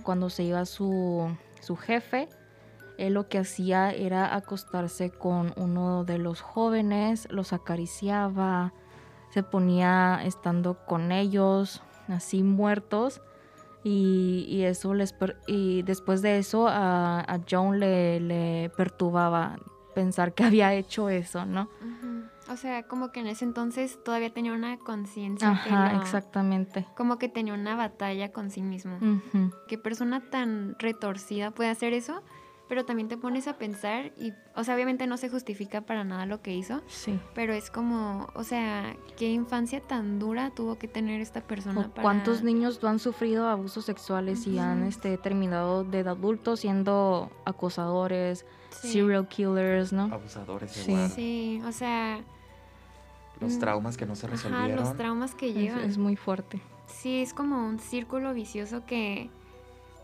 Cuando 0.04 0.30
se 0.30 0.44
iba 0.44 0.64
su, 0.66 1.28
su 1.60 1.76
jefe, 1.76 2.30
él 3.00 3.16
lo 3.16 3.28
que 3.28 3.40
hacía 3.40 3.90
era 3.90 4.36
acostarse 4.36 5.10
con 5.10 5.54
uno 5.58 6.04
de 6.04 6.20
los 6.20 6.42
jóvenes, 6.42 7.28
los 7.32 7.52
acariciaba, 7.52 8.74
se 9.36 9.44
ponía 9.44 10.22
estando 10.24 10.76
con 10.86 11.12
ellos, 11.12 11.84
así 12.08 12.42
muertos. 12.42 13.22
Y, 13.84 14.46
y 14.50 14.64
eso 14.64 14.94
les 14.96 15.12
per- 15.14 15.38
y 15.46 15.84
después 15.84 16.22
de 16.24 16.38
eso 16.40 16.68
a, 16.70 17.20
a 17.20 17.40
Joan 17.48 17.80
le, 17.82 18.20
le 18.22 18.72
perturbaba 18.78 19.58
pensar 19.94 20.34
que 20.34 20.44
había 20.46 20.74
hecho 20.74 21.10
eso, 21.10 21.46
¿no? 21.46 21.70
O 22.50 22.56
sea, 22.56 22.84
como 22.84 23.12
que 23.12 23.20
en 23.20 23.28
ese 23.28 23.44
entonces 23.44 24.02
todavía 24.04 24.32
tenía 24.34 24.54
una 24.54 24.78
conciencia. 24.78 25.60
que 25.64 25.70
Ajá, 25.70 25.94
exactamente. 25.98 26.88
Como 26.96 27.18
que 27.18 27.28
tenía 27.28 27.54
una 27.54 27.76
batalla 27.76 28.32
con 28.32 28.50
sí 28.52 28.62
mismo. 28.62 28.98
¿Qué 29.68 29.78
persona 29.78 30.22
tan 30.32 30.76
retorcida 30.80 31.52
puede 31.52 31.70
hacer 31.70 31.92
eso? 31.94 32.22
Pero 32.68 32.84
también 32.84 33.08
te 33.08 33.16
pones 33.16 33.48
a 33.48 33.58
pensar 33.60 34.12
y, 34.18 34.34
o 34.56 34.64
sea, 34.64 34.74
obviamente 34.74 35.06
no 35.06 35.18
se 35.18 35.30
justifica 35.30 35.82
para 35.82 36.04
nada 36.04 36.26
lo 36.26 36.42
que 36.42 36.56
hizo, 36.56 36.82
Sí. 36.88 37.20
pero 37.36 37.54
es 37.54 37.70
como, 37.70 38.28
o 38.34 38.44
sea, 38.44 38.96
qué 39.18 39.30
infancia 39.32 39.82
tan 39.82 40.18
dura 40.18 40.50
tuvo 40.50 40.80
que 40.80 40.88
tener 40.88 41.22
esta 41.22 41.42
persona 41.42 41.90
para... 41.90 42.02
¿Cuántos 42.02 42.42
niños 42.42 42.84
han 42.84 42.98
sufrido 42.98 43.48
abusos 43.48 43.86
sexuales 43.86 44.48
y 44.48 44.58
han 44.58 44.84
este, 44.84 45.18
terminado 45.20 45.84
de 45.84 46.00
adultos 46.00 46.62
siendo 46.62 47.30
acosadores, 47.46 48.46
Sí. 48.72 48.92
serial 48.94 49.28
killers, 49.28 49.94
¿no? 49.94 50.06
Abusadores 50.12 50.72
Sí. 50.72 50.92
guarda. 50.92 51.10
Sí, 51.10 51.62
o 51.68 51.72
sea, 51.72 52.20
Los 53.42 53.56
Mm. 53.56 53.60
traumas 53.60 53.98
que 53.98 54.06
no 54.06 54.16
se 54.16 54.28
ajá, 54.28 54.36
resolvieron. 54.38 54.80
los 54.86 54.96
traumas 54.96 55.36
que 55.36 55.50
Es, 55.50 55.56
llevan. 55.56 55.82
es 55.84 55.98
muy 55.98 56.16
fuerte. 56.16 56.62
Sí, 56.88 57.22
es 57.22 57.34
como 57.34 57.68
un 57.68 57.80
círculo 57.80 58.34
vicioso 58.34 58.86
que, 58.86 59.30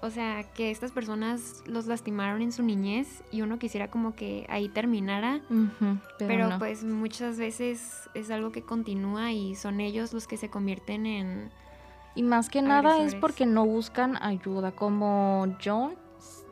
o 0.02 0.10
sea, 0.10 0.44
que 0.44 0.72
estas 0.72 0.92
personas 0.92 1.64
los 1.68 1.86
lastimaron 1.86 2.42
en 2.42 2.52
su 2.52 2.64
niñez 2.64 3.24
y 3.32 3.44
uno 3.44 3.60
quisiera 3.60 3.90
como 3.90 4.16
que 4.16 4.48
ahí 4.50 4.68
terminara, 4.68 5.42
pero 5.48 5.98
pero, 6.18 6.50
no. 6.50 6.60
pues 6.60 6.84
muchas 6.84 7.38
veces 7.38 8.10
es 8.16 8.32
algo 8.32 8.52
que 8.52 8.64
continúa 8.64 9.32
y 9.32 9.56
son 9.56 9.80
ellos 9.80 10.12
los 10.12 10.28
que 10.28 10.38
se 10.38 10.50
convierten 10.50 11.06
en... 11.06 11.52
Y 12.16 12.24
más 12.24 12.50
que 12.50 12.62
nada 12.62 13.04
es 13.04 13.16
porque 13.16 13.46
no 13.46 13.66
buscan 13.66 14.22
ayuda. 14.22 14.72
Como 14.72 15.56
John 15.64 15.94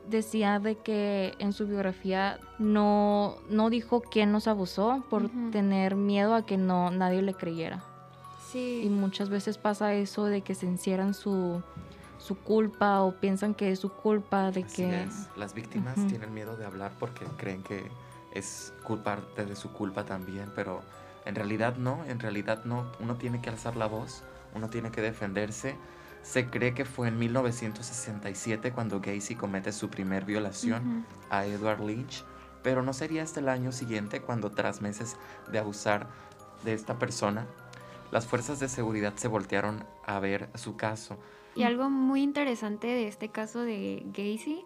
decía 0.07 0.59
de 0.59 0.75
que 0.75 1.33
en 1.39 1.51
su 1.51 1.67
biografía 1.67 2.39
no, 2.59 3.35
no 3.49 3.69
dijo 3.69 4.01
quién 4.01 4.31
nos 4.31 4.47
abusó 4.47 5.03
por 5.09 5.29
tener 5.51 5.95
miedo 5.95 6.35
a 6.35 6.45
que 6.45 6.57
no 6.57 6.91
nadie 6.91 7.23
le 7.23 7.33
creyera. 7.33 7.83
Sí. 8.51 8.83
Y 8.85 8.89
muchas 8.89 9.29
veces 9.29 9.57
pasa 9.57 9.93
eso 9.93 10.25
de 10.25 10.41
que 10.41 10.55
se 10.55 10.65
encierran 10.65 11.13
su, 11.13 11.61
su 12.19 12.37
culpa 12.37 13.01
o 13.01 13.13
piensan 13.13 13.55
que 13.55 13.71
es 13.71 13.79
su 13.79 13.89
culpa 13.89 14.51
de 14.51 14.63
Así 14.63 14.83
que... 14.83 15.03
es. 15.03 15.27
Las 15.35 15.53
víctimas 15.53 15.95
tienen 16.07 16.33
miedo 16.33 16.55
de 16.55 16.65
hablar 16.65 16.91
porque 16.99 17.25
creen 17.37 17.63
que 17.63 17.89
es 18.31 18.73
culparte 18.83 19.45
de 19.45 19.55
su 19.55 19.71
culpa 19.71 20.05
también, 20.05 20.51
pero 20.55 20.81
en 21.25 21.35
realidad 21.35 21.77
no, 21.77 22.03
en 22.05 22.19
realidad 22.19 22.65
no. 22.65 22.91
Uno 22.99 23.15
tiene 23.15 23.41
que 23.41 23.49
alzar 23.49 23.75
la 23.75 23.87
voz, 23.87 24.23
uno 24.53 24.69
tiene 24.69 24.91
que 24.91 25.01
defenderse. 25.01 25.75
Se 26.21 26.49
cree 26.49 26.73
que 26.73 26.85
fue 26.85 27.07
en 27.07 27.17
1967 27.17 28.73
cuando 28.73 28.99
Gacy 28.99 29.35
comete 29.35 29.71
su 29.71 29.89
primer 29.89 30.25
violación 30.25 31.05
a 31.29 31.45
Edward 31.45 31.79
Lynch, 31.79 32.25
pero 32.61 32.83
no 32.83 32.93
sería 32.93 33.23
hasta 33.23 33.39
el 33.39 33.47
año 33.47 33.71
siguiente 33.71 34.21
cuando 34.21 34.51
tras 34.51 34.81
meses 34.81 35.15
de 35.49 35.59
abusar 35.59 36.07
de 36.63 36.73
esta 36.73 36.99
persona, 36.99 37.47
las 38.11 38.27
fuerzas 38.27 38.59
de 38.59 38.67
seguridad 38.67 39.13
se 39.15 39.27
voltearon 39.27 39.85
a 40.05 40.19
ver 40.19 40.49
su 40.55 40.75
caso. 40.75 41.17
Y 41.55 41.63
algo 41.63 41.89
muy 41.89 42.21
interesante 42.21 42.87
de 42.87 43.07
este 43.07 43.29
caso 43.29 43.61
de 43.61 44.03
Gacy 44.05 44.63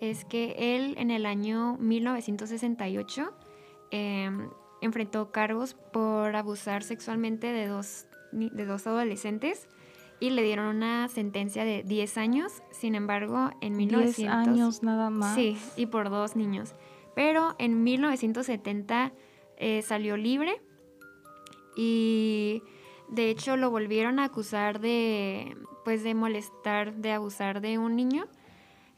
es 0.00 0.24
que 0.24 0.54
él 0.58 0.94
en 0.98 1.10
el 1.10 1.26
año 1.26 1.76
1968 1.78 3.32
em, 3.90 4.50
enfrentó 4.80 5.30
cargos 5.30 5.74
por 5.74 6.36
abusar 6.36 6.82
sexualmente 6.82 7.46
de 7.46 7.66
dos, 7.66 8.06
de 8.32 8.66
dos 8.66 8.86
adolescentes 8.86 9.68
y 10.20 10.30
le 10.30 10.42
dieron 10.42 10.66
una 10.66 11.08
sentencia 11.08 11.64
de 11.64 11.82
10 11.82 12.18
años. 12.18 12.62
Sin 12.70 12.94
embargo, 12.94 13.50
en 13.60 13.76
10 13.76 13.90
1900... 13.90 14.34
años 14.34 14.82
nada 14.82 15.10
más. 15.10 15.34
Sí, 15.34 15.58
y 15.76 15.86
por 15.86 16.10
dos 16.10 16.36
niños. 16.36 16.74
Pero 17.14 17.54
en 17.58 17.82
1970 17.84 19.12
eh, 19.56 19.82
salió 19.82 20.16
libre 20.16 20.60
y 21.76 22.62
de 23.08 23.30
hecho 23.30 23.56
lo 23.56 23.70
volvieron 23.70 24.18
a 24.18 24.24
acusar 24.24 24.80
de, 24.80 25.56
pues, 25.84 26.02
de 26.02 26.14
molestar, 26.14 26.94
de 26.94 27.12
abusar 27.12 27.60
de 27.60 27.78
un 27.78 27.96
niño 27.96 28.26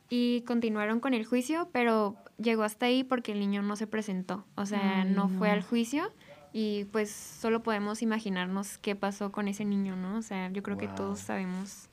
y 0.09 0.43
continuaron 0.43 1.01
con 1.01 1.15
el 1.15 1.25
juicio, 1.25 1.69
pero 1.73 2.17
llegó 2.39 2.63
hasta 2.63 2.87
ahí 2.87 3.05
porque 3.05 3.33
el 3.33 3.41
niño 3.41 3.63
no 3.63 3.77
se 3.77 3.87
presentó, 3.87 4.45
o 4.55 4.67
sea, 4.67 5.03
Ay, 5.03 5.11
no, 5.11 5.29
fue 5.29 5.51
al 5.51 5.63
juicio 5.63 6.13
y 6.53 6.85
pues 6.87 7.11
solo 7.11 7.63
podemos 7.63 8.03
imaginarnos 8.03 8.79
qué 8.79 8.95
pasó 8.95 9.33
con 9.33 9.49
ese 9.49 9.65
niño, 9.65 9.97
¿no? 9.97 10.17
O 10.17 10.23
sea, 10.23 10.49
yo 10.51 10.63
creo 10.63 10.79
que 10.79 10.89
todos 10.89 11.19
sabemos 11.19 11.89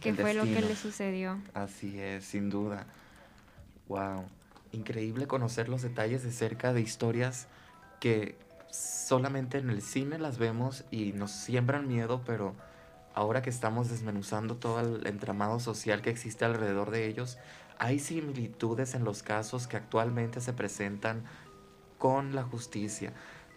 qué 0.00 0.10
El 0.10 0.16
fue 0.16 0.34
lo 0.34 0.44
que 0.44 0.60
le 0.60 0.76
sucedió. 0.76 1.38
Así 1.54 1.98
es, 1.98 2.24
sin 2.24 2.50
duda. 2.50 2.86
Wow. 3.88 4.24
Increíble 4.72 5.26
conocer 5.26 5.68
los 5.68 5.82
detalles 5.82 6.22
de 6.24 6.32
cerca 6.32 6.72
de 6.72 6.80
historias 6.80 7.46
que 8.00 8.36
solamente 8.70 9.58
en 9.58 9.70
el 9.70 9.82
cine 9.82 10.18
las 10.18 10.38
vemos 10.38 10.84
y 10.90 11.12
nos 11.12 11.30
siembran 11.30 11.88
miedo, 11.88 12.22
pero 12.26 12.54
ahora 13.14 13.42
que 13.42 13.50
estamos 13.50 13.90
desmenuzando 13.90 14.56
todo 14.56 14.80
el 14.80 15.06
entramado 15.06 15.60
social 15.60 16.02
que 16.02 16.10
existe 16.10 16.44
alrededor 16.44 16.90
de 16.90 17.06
ellos, 17.06 17.38
hay 17.78 17.98
similitudes 17.98 18.94
en 18.94 19.04
los 19.04 19.22
casos 19.22 19.66
que 19.66 19.76
actualmente 19.76 20.40
se 20.40 20.52
presentan 20.52 21.24
con 21.98 22.34
la 22.34 22.42
justicia. 22.42 23.12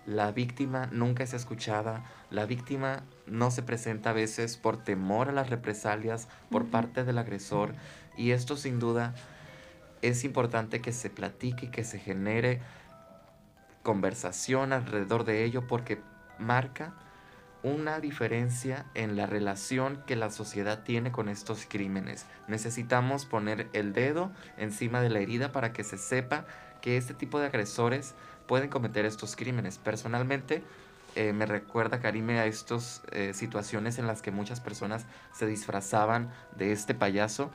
La 0.05 0.31
víctima 0.31 0.87
nunca 0.91 1.23
es 1.23 1.33
escuchada, 1.33 2.05
la 2.29 2.45
víctima 2.45 3.03
no 3.25 3.49
se 3.49 3.63
presenta 3.63 4.11
a 4.11 4.13
veces 4.13 4.57
por 4.57 4.77
temor 4.77 5.29
a 5.29 5.31
las 5.31 5.49
represalias 5.49 6.27
por 6.51 6.65
parte 6.65 7.03
del 7.03 7.17
agresor 7.17 7.73
y 8.15 8.31
esto 8.31 8.55
sin 8.55 8.79
duda 8.79 9.15
es 10.01 10.23
importante 10.23 10.81
que 10.81 10.93
se 10.93 11.09
platique 11.09 11.65
y 11.65 11.69
que 11.69 11.83
se 11.83 11.97
genere 11.97 12.61
conversación 13.81 14.73
alrededor 14.73 15.23
de 15.23 15.43
ello 15.43 15.67
porque 15.67 15.99
marca 16.37 16.93
una 17.65 17.99
diferencia 17.99 18.85
en 18.93 19.15
la 19.15 19.25
relación 19.25 20.03
que 20.05 20.15
la 20.15 20.29
sociedad 20.29 20.83
tiene 20.83 21.11
con 21.11 21.29
estos 21.29 21.65
crímenes. 21.67 22.27
Necesitamos 22.47 23.25
poner 23.25 23.69
el 23.73 23.91
dedo 23.91 24.31
encima 24.57 25.01
de 25.01 25.09
la 25.09 25.19
herida 25.19 25.51
para 25.51 25.73
que 25.73 25.83
se 25.83 25.97
sepa 25.97 26.45
que 26.81 26.95
este 26.95 27.15
tipo 27.15 27.39
de 27.39 27.47
agresores 27.47 28.13
pueden 28.45 28.69
cometer 28.69 29.03
estos 29.05 29.35
crímenes. 29.35 29.79
Personalmente, 29.79 30.61
eh, 31.15 31.33
me 31.33 31.47
recuerda, 31.47 31.99
Karime, 31.99 32.39
a 32.39 32.45
estas 32.45 33.01
situaciones 33.33 33.97
en 33.97 34.05
las 34.05 34.21
que 34.21 34.29
muchas 34.29 34.61
personas 34.61 35.07
se 35.33 35.47
disfrazaban 35.47 36.31
de 36.55 36.71
este 36.71 36.93
payaso. 36.93 37.49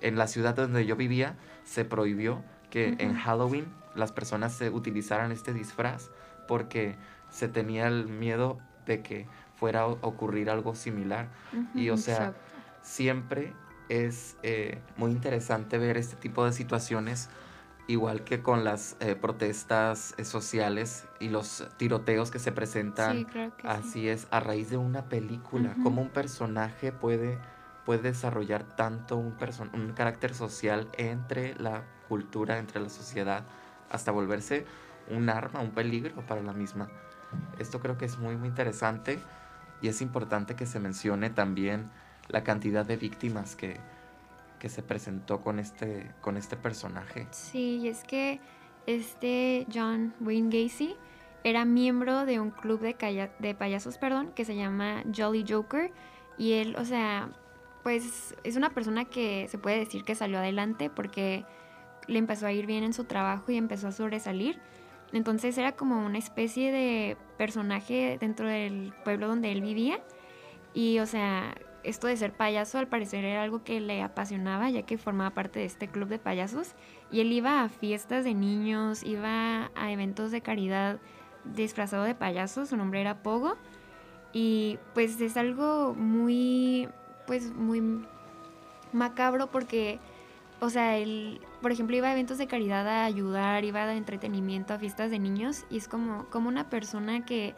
En 0.00 0.16
la 0.16 0.26
ciudad 0.26 0.54
donde 0.54 0.86
yo 0.86 0.96
vivía 0.96 1.36
se 1.64 1.84
prohibió 1.84 2.42
que 2.70 2.96
en 2.98 3.10
Ujú. 3.10 3.20
Halloween 3.24 3.66
las 3.94 4.10
personas 4.10 4.54
se 4.54 4.70
utilizaran 4.70 5.32
este 5.32 5.52
disfraz 5.52 6.08
porque 6.48 6.96
se 7.28 7.48
tenía 7.48 7.88
el 7.88 8.06
miedo 8.06 8.58
de 8.86 9.02
que 9.02 9.26
fuera 9.60 9.82
a 9.82 9.86
ocurrir 9.86 10.48
algo 10.50 10.74
similar. 10.74 11.28
Y 11.74 11.90
o 11.90 11.98
sea, 11.98 12.28
Exacto. 12.28 12.40
siempre 12.80 13.54
es 13.90 14.36
eh, 14.42 14.80
muy 14.96 15.12
interesante 15.12 15.76
ver 15.76 15.98
este 15.98 16.16
tipo 16.16 16.44
de 16.46 16.52
situaciones, 16.52 17.28
igual 17.86 18.24
que 18.24 18.40
con 18.42 18.64
las 18.64 18.96
eh, 19.00 19.16
protestas 19.16 20.14
eh, 20.16 20.24
sociales 20.24 21.06
y 21.20 21.28
los 21.28 21.68
tiroteos 21.76 22.30
que 22.30 22.38
se 22.38 22.52
presentan. 22.52 23.18
Sí, 23.18 23.24
claro 23.26 23.52
que 23.56 23.62
sí. 23.62 23.68
Así 23.68 24.08
es, 24.08 24.26
a 24.30 24.40
raíz 24.40 24.70
de 24.70 24.78
una 24.78 25.04
película, 25.04 25.72
Ujú. 25.72 25.82
cómo 25.82 26.02
un 26.02 26.10
personaje 26.10 26.90
puede, 26.90 27.38
puede 27.84 28.00
desarrollar 28.02 28.62
tanto 28.64 29.18
un, 29.18 29.36
un 29.74 29.92
carácter 29.92 30.34
social 30.34 30.88
entre 30.94 31.54
la 31.56 31.84
cultura, 32.08 32.58
entre 32.58 32.80
la 32.80 32.88
sociedad, 32.88 33.44
hasta 33.90 34.10
volverse 34.10 34.64
un 35.08 35.28
arma, 35.28 35.60
un 35.60 35.72
peligro 35.72 36.24
para 36.26 36.42
la 36.42 36.52
misma. 36.54 36.88
Esto 37.58 37.80
creo 37.80 37.98
que 37.98 38.04
es 38.06 38.18
muy, 38.18 38.36
muy 38.36 38.48
interesante 38.48 39.18
y 39.82 39.88
es 39.88 40.02
importante 40.02 40.54
que 40.54 40.66
se 40.66 40.80
mencione 40.80 41.30
también 41.30 41.90
la 42.28 42.44
cantidad 42.44 42.84
de 42.84 42.96
víctimas 42.96 43.56
que, 43.56 43.76
que 44.58 44.68
se 44.68 44.82
presentó 44.82 45.40
con 45.40 45.58
este, 45.58 46.10
con 46.20 46.36
este 46.36 46.56
personaje. 46.56 47.26
Sí, 47.30 47.78
y 47.82 47.88
es 47.88 48.04
que 48.04 48.40
este 48.86 49.66
John 49.72 50.14
Wayne 50.20 50.48
Gacy 50.48 50.94
era 51.44 51.64
miembro 51.64 52.26
de 52.26 52.40
un 52.40 52.50
club 52.50 52.80
de, 52.80 53.30
de 53.38 53.54
payasos, 53.54 53.98
perdón, 53.98 54.32
que 54.34 54.44
se 54.44 54.54
llama 54.54 55.02
Jolly 55.14 55.44
Joker. 55.48 55.90
Y 56.36 56.52
él, 56.52 56.76
o 56.76 56.84
sea, 56.84 57.30
pues 57.82 58.34
es 58.44 58.56
una 58.56 58.70
persona 58.70 59.04
que 59.06 59.48
se 59.48 59.58
puede 59.58 59.78
decir 59.78 60.04
que 60.04 60.14
salió 60.14 60.38
adelante 60.38 60.90
porque 60.90 61.44
le 62.06 62.18
empezó 62.18 62.46
a 62.46 62.52
ir 62.52 62.66
bien 62.66 62.84
en 62.84 62.92
su 62.92 63.04
trabajo 63.04 63.50
y 63.50 63.56
empezó 63.56 63.88
a 63.88 63.92
sobresalir. 63.92 64.60
Entonces 65.12 65.58
era 65.58 65.72
como 65.72 66.04
una 66.04 66.18
especie 66.18 66.70
de 66.70 67.16
personaje 67.36 68.16
dentro 68.20 68.46
del 68.46 68.92
pueblo 69.04 69.28
donde 69.28 69.52
él 69.52 69.60
vivía. 69.60 70.00
Y 70.72 71.00
o 71.00 71.06
sea, 71.06 71.54
esto 71.82 72.06
de 72.06 72.16
ser 72.16 72.32
payaso 72.32 72.78
al 72.78 72.86
parecer 72.86 73.24
era 73.24 73.42
algo 73.42 73.64
que 73.64 73.80
le 73.80 74.02
apasionaba 74.02 74.70
ya 74.70 74.82
que 74.82 74.98
formaba 74.98 75.30
parte 75.30 75.60
de 75.60 75.64
este 75.64 75.88
club 75.88 76.08
de 76.08 76.18
payasos. 76.18 76.74
Y 77.10 77.20
él 77.20 77.32
iba 77.32 77.62
a 77.62 77.68
fiestas 77.68 78.24
de 78.24 78.34
niños, 78.34 79.02
iba 79.02 79.70
a 79.74 79.90
eventos 79.90 80.30
de 80.30 80.40
caridad 80.42 80.98
disfrazado 81.44 82.04
de 82.04 82.14
payaso, 82.14 82.66
su 82.66 82.76
nombre 82.76 83.00
era 83.00 83.22
Pogo. 83.22 83.56
Y 84.32 84.78
pues 84.94 85.20
es 85.20 85.36
algo 85.36 85.94
muy, 85.94 86.88
pues 87.26 87.52
muy 87.52 88.06
macabro 88.92 89.50
porque 89.50 89.98
o 90.60 90.70
sea, 90.70 90.96
él, 90.98 91.40
por 91.62 91.72
ejemplo, 91.72 91.96
iba 91.96 92.08
a 92.08 92.12
eventos 92.12 92.38
de 92.38 92.46
caridad 92.46 92.86
a 92.86 93.04
ayudar, 93.04 93.64
iba 93.64 93.86
de 93.86 93.96
entretenimiento, 93.96 94.74
a 94.74 94.78
fiestas 94.78 95.10
de 95.10 95.18
niños, 95.18 95.64
y 95.70 95.78
es 95.78 95.88
como, 95.88 96.26
como 96.26 96.48
una 96.48 96.68
persona 96.68 97.24
que 97.24 97.54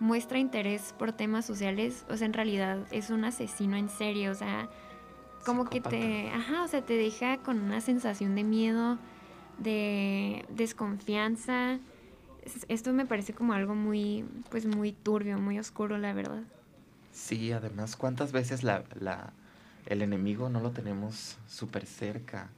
muestra 0.00 0.38
interés 0.38 0.94
por 0.98 1.12
temas 1.12 1.44
sociales, 1.44 2.04
o 2.08 2.16
sea, 2.16 2.26
en 2.26 2.32
realidad 2.32 2.78
es 2.90 3.10
un 3.10 3.24
asesino 3.24 3.76
en 3.76 3.88
serio, 3.88 4.30
o 4.30 4.34
sea, 4.34 4.68
como 5.44 5.64
que 5.64 5.80
te, 5.80 6.30
ajá, 6.30 6.62
o 6.62 6.68
sea, 6.68 6.82
te 6.82 6.94
deja 6.94 7.38
con 7.38 7.60
una 7.60 7.80
sensación 7.80 8.34
de 8.34 8.44
miedo, 8.44 8.98
de 9.58 10.44
desconfianza. 10.50 11.78
Esto 12.68 12.92
me 12.92 13.06
parece 13.06 13.34
como 13.34 13.52
algo 13.52 13.74
muy, 13.74 14.24
pues 14.50 14.66
muy 14.66 14.92
turbio, 14.92 15.38
muy 15.38 15.58
oscuro, 15.58 15.98
la 15.98 16.12
verdad. 16.12 16.42
Sí, 17.12 17.52
además, 17.52 17.96
¿cuántas 17.96 18.32
veces 18.32 18.62
la, 18.62 18.84
la 19.00 19.32
el 19.86 20.02
enemigo 20.02 20.48
no 20.48 20.60
lo 20.60 20.70
tenemos 20.70 21.38
súper 21.46 21.86
cerca. 21.86 22.50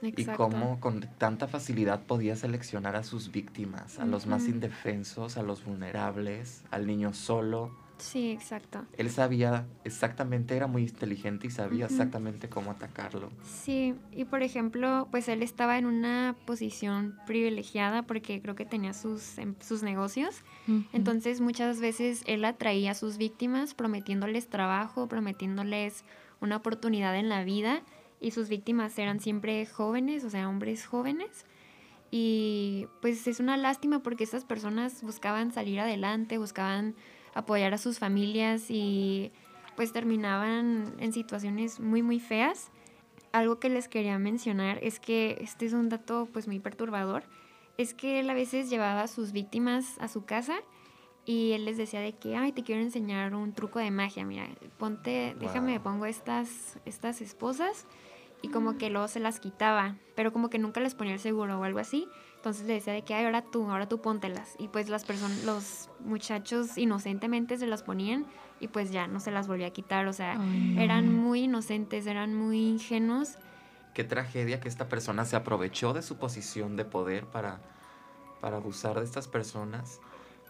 Y 0.00 0.24
cómo 0.26 0.78
con 0.78 1.00
tanta 1.18 1.48
facilidad 1.48 2.02
podía 2.04 2.36
seleccionar 2.36 2.94
a 2.94 3.02
sus 3.02 3.32
víctimas, 3.32 3.98
a 3.98 4.04
los 4.04 4.26
más 4.26 4.46
indefensos, 4.46 5.36
a 5.36 5.42
los 5.42 5.64
vulnerables, 5.64 6.62
al 6.70 6.86
niño 6.86 7.12
solo. 7.12 7.72
Sí, 7.98 8.30
exacto. 8.30 8.86
Él 8.96 9.10
sabía 9.10 9.66
exactamente, 9.82 10.56
era 10.56 10.68
muy 10.68 10.82
inteligente 10.82 11.48
y 11.48 11.50
sabía 11.50 11.86
exactamente 11.86 12.48
cómo 12.48 12.70
atacarlo. 12.70 13.30
Sí, 13.42 13.96
y 14.12 14.24
por 14.24 14.44
ejemplo, 14.44 15.08
pues 15.10 15.28
él 15.28 15.42
estaba 15.42 15.78
en 15.78 15.86
una 15.86 16.36
posición 16.46 17.18
privilegiada 17.26 18.02
porque 18.02 18.40
creo 18.40 18.54
que 18.54 18.64
tenía 18.64 18.92
sus, 18.92 19.36
em, 19.38 19.56
sus 19.60 19.82
negocios. 19.82 20.44
Entonces 20.92 21.40
muchas 21.40 21.80
veces 21.80 22.22
él 22.26 22.44
atraía 22.44 22.92
a 22.92 22.94
sus 22.94 23.18
víctimas 23.18 23.74
prometiéndoles 23.74 24.46
trabajo, 24.48 25.08
prometiéndoles 25.08 26.04
una 26.40 26.56
oportunidad 26.56 27.16
en 27.16 27.28
la 27.28 27.44
vida 27.44 27.82
y 28.20 28.32
sus 28.32 28.48
víctimas 28.48 28.98
eran 28.98 29.20
siempre 29.20 29.64
jóvenes, 29.66 30.24
o 30.24 30.30
sea, 30.30 30.48
hombres 30.48 30.86
jóvenes. 30.86 31.44
Y 32.10 32.86
pues 33.00 33.26
es 33.26 33.38
una 33.38 33.56
lástima 33.56 34.02
porque 34.02 34.24
estas 34.24 34.44
personas 34.44 35.02
buscaban 35.02 35.52
salir 35.52 35.78
adelante, 35.80 36.38
buscaban 36.38 36.94
apoyar 37.34 37.74
a 37.74 37.78
sus 37.78 37.98
familias 37.98 38.70
y 38.70 39.30
pues 39.76 39.92
terminaban 39.92 40.94
en 40.98 41.12
situaciones 41.12 41.80
muy 41.80 42.02
muy 42.02 42.18
feas. 42.18 42.70
Algo 43.32 43.60
que 43.60 43.68
les 43.68 43.88
quería 43.88 44.18
mencionar 44.18 44.78
es 44.82 45.00
que 45.00 45.36
este 45.40 45.66
es 45.66 45.74
un 45.74 45.90
dato 45.90 46.28
pues 46.32 46.46
muy 46.46 46.60
perturbador, 46.60 47.24
es 47.76 47.92
que 47.92 48.20
él 48.20 48.30
a 48.30 48.34
veces 48.34 48.70
llevaba 48.70 49.02
a 49.02 49.08
sus 49.08 49.32
víctimas 49.32 49.98
a 50.00 50.08
su 50.08 50.24
casa 50.24 50.60
y 51.28 51.52
él 51.52 51.66
les 51.66 51.76
decía 51.76 52.00
de 52.00 52.14
que, 52.14 52.38
ay, 52.38 52.52
te 52.52 52.62
quiero 52.62 52.80
enseñar 52.80 53.34
un 53.34 53.52
truco 53.52 53.78
de 53.78 53.90
magia, 53.90 54.24
mira, 54.24 54.48
ponte, 54.78 55.36
déjame, 55.38 55.78
pongo 55.78 56.06
estas, 56.06 56.78
estas 56.86 57.20
esposas 57.20 57.84
y 58.40 58.48
como 58.48 58.78
que 58.78 58.88
luego 58.88 59.08
se 59.08 59.20
las 59.20 59.38
quitaba, 59.38 59.96
pero 60.14 60.32
como 60.32 60.48
que 60.48 60.58
nunca 60.58 60.80
les 60.80 60.94
ponía 60.94 61.12
el 61.12 61.20
seguro 61.20 61.60
o 61.60 61.64
algo 61.64 61.80
así. 61.80 62.08
Entonces 62.36 62.66
le 62.66 62.72
decía 62.72 62.94
de 62.94 63.02
que, 63.02 63.12
ay, 63.12 63.26
ahora 63.26 63.42
tú, 63.42 63.70
ahora 63.70 63.86
tú 63.86 64.00
póntelas. 64.00 64.54
Y 64.58 64.68
pues 64.68 64.88
las 64.88 65.04
personas, 65.04 65.44
los 65.44 65.90
muchachos 66.00 66.78
inocentemente 66.78 67.58
se 67.58 67.66
las 67.66 67.82
ponían 67.82 68.24
y 68.58 68.68
pues 68.68 68.90
ya 68.90 69.06
no 69.06 69.20
se 69.20 69.30
las 69.30 69.48
volvía 69.48 69.66
a 69.66 69.70
quitar. 69.70 70.06
O 70.06 70.14
sea, 70.14 70.40
eran 70.78 71.14
muy 71.14 71.40
inocentes, 71.40 72.06
eran 72.06 72.34
muy 72.34 72.70
ingenuos. 72.70 73.36
Qué 73.92 74.02
tragedia 74.02 74.60
que 74.60 74.68
esta 74.68 74.88
persona 74.88 75.26
se 75.26 75.36
aprovechó 75.36 75.92
de 75.92 76.00
su 76.00 76.16
posición 76.16 76.76
de 76.76 76.86
poder 76.86 77.26
para, 77.26 77.60
para 78.40 78.56
abusar 78.56 78.98
de 78.98 79.04
estas 79.04 79.28
personas 79.28 80.00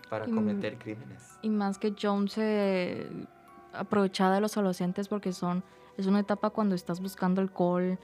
para 0.08 0.26
cometer 0.26 0.78
crímenes. 0.78 1.38
Y 1.42 1.50
más 1.50 1.78
que 1.78 1.94
John 2.00 2.28
se 2.28 3.06
aprovechaba 3.72 4.34
de 4.34 4.40
los 4.40 4.56
adolescentes 4.56 5.08
porque 5.08 5.32
son 5.32 5.62
es 5.96 6.06
una 6.06 6.20
etapa 6.20 6.50
cuando 6.50 6.74
estás 6.74 7.00
buscando 7.00 7.40
alcohol, 7.40 7.98